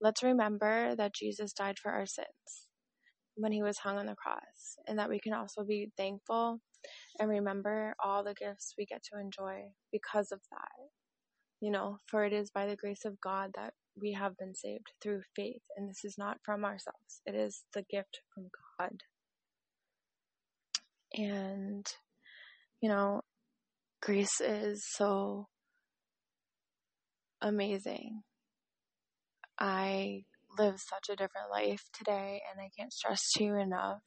let's 0.00 0.22
remember 0.22 0.94
that 0.96 1.14
Jesus 1.14 1.52
died 1.52 1.78
for 1.78 1.90
our 1.90 2.06
sins 2.06 2.66
when 3.34 3.52
he 3.52 3.62
was 3.62 3.78
hung 3.78 3.98
on 3.98 4.06
the 4.06 4.14
cross, 4.14 4.76
and 4.86 4.98
that 4.98 5.10
we 5.10 5.20
can 5.20 5.34
also 5.34 5.62
be 5.64 5.90
thankful 5.96 6.60
and 7.18 7.28
remember 7.28 7.94
all 8.02 8.22
the 8.22 8.34
gifts 8.34 8.74
we 8.78 8.86
get 8.86 9.02
to 9.04 9.20
enjoy 9.20 9.72
because 9.92 10.32
of 10.32 10.40
that. 10.50 10.88
You 11.60 11.72
know, 11.72 11.98
for 12.06 12.24
it 12.24 12.32
is 12.32 12.50
by 12.50 12.66
the 12.66 12.76
grace 12.76 13.04
of 13.04 13.20
God 13.20 13.50
that 13.56 13.74
we 14.00 14.12
have 14.12 14.36
been 14.36 14.54
saved 14.54 14.92
through 15.02 15.22
faith, 15.34 15.62
and 15.76 15.88
this 15.88 16.04
is 16.04 16.16
not 16.16 16.38
from 16.44 16.64
ourselves, 16.64 17.20
it 17.26 17.34
is 17.34 17.64
the 17.74 17.82
gift 17.90 18.20
from 18.32 18.48
God. 18.78 19.02
And, 21.14 21.86
you 22.80 22.88
know, 22.88 23.22
grace 24.00 24.40
is 24.40 24.84
so 24.88 25.48
amazing. 27.42 28.22
I 29.58 30.24
live 30.56 30.78
such 30.78 31.08
a 31.10 31.16
different 31.16 31.50
life 31.50 31.82
today, 31.92 32.40
and 32.50 32.60
I 32.60 32.70
can't 32.78 32.92
stress 32.92 33.32
to 33.32 33.44
you 33.44 33.56
enough 33.56 34.02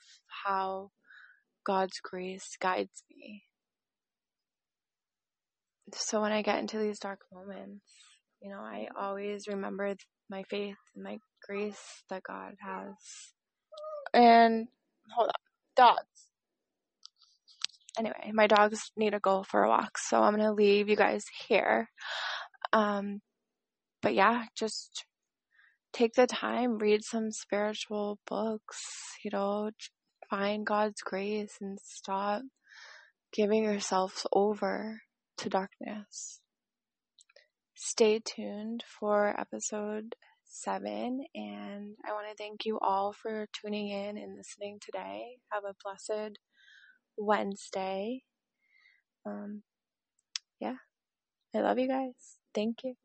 how 0.45 0.91
God's 1.65 1.99
grace 2.01 2.57
guides 2.59 3.03
me. 3.09 3.43
So 5.93 6.21
when 6.21 6.31
I 6.31 6.41
get 6.41 6.59
into 6.59 6.77
these 6.77 6.99
dark 6.99 7.19
moments, 7.33 7.85
you 8.41 8.49
know, 8.49 8.59
I 8.59 8.87
always 8.99 9.47
remember 9.47 9.93
my 10.29 10.43
faith 10.49 10.77
and 10.95 11.03
my 11.03 11.17
grace 11.45 12.03
that 12.09 12.23
God 12.23 12.53
has. 12.59 12.95
And 14.13 14.67
hold 15.13 15.29
on, 15.29 15.33
dogs. 15.75 16.27
Anyway, 17.97 18.31
my 18.33 18.47
dogs 18.47 18.91
need 18.95 19.11
to 19.11 19.19
go 19.19 19.43
for 19.43 19.63
a 19.63 19.69
walk, 19.69 19.97
so 19.97 20.21
I'm 20.21 20.35
gonna 20.35 20.53
leave 20.53 20.87
you 20.87 20.95
guys 20.95 21.25
here. 21.47 21.89
Um, 22.73 23.21
but 24.01 24.13
yeah, 24.15 24.45
just 24.57 25.05
take 25.93 26.13
the 26.13 26.25
time, 26.25 26.77
read 26.77 27.03
some 27.03 27.31
spiritual 27.31 28.17
books, 28.27 28.79
you 29.23 29.31
know, 29.31 29.71
find 30.31 30.65
God's 30.65 31.01
grace 31.01 31.57
and 31.59 31.77
stop 31.83 32.41
giving 33.33 33.65
yourself 33.65 34.25
over 34.31 35.01
to 35.37 35.49
darkness. 35.49 36.39
Stay 37.75 38.21
tuned 38.23 38.83
for 38.87 39.37
episode 39.37 40.15
seven, 40.45 41.25
and 41.35 41.95
I 42.07 42.13
want 42.13 42.29
to 42.29 42.35
thank 42.37 42.65
you 42.65 42.79
all 42.79 43.11
for 43.11 43.47
tuning 43.61 43.89
in 43.89 44.17
and 44.17 44.37
listening 44.37 44.79
today. 44.79 45.37
Have 45.51 45.63
a 45.65 45.75
blessed 45.83 46.37
Wednesday. 47.17 48.21
Um, 49.25 49.63
yeah, 50.61 50.75
I 51.53 51.59
love 51.59 51.77
you 51.77 51.89
guys. 51.89 52.37
Thank 52.55 52.85
you. 52.85 53.00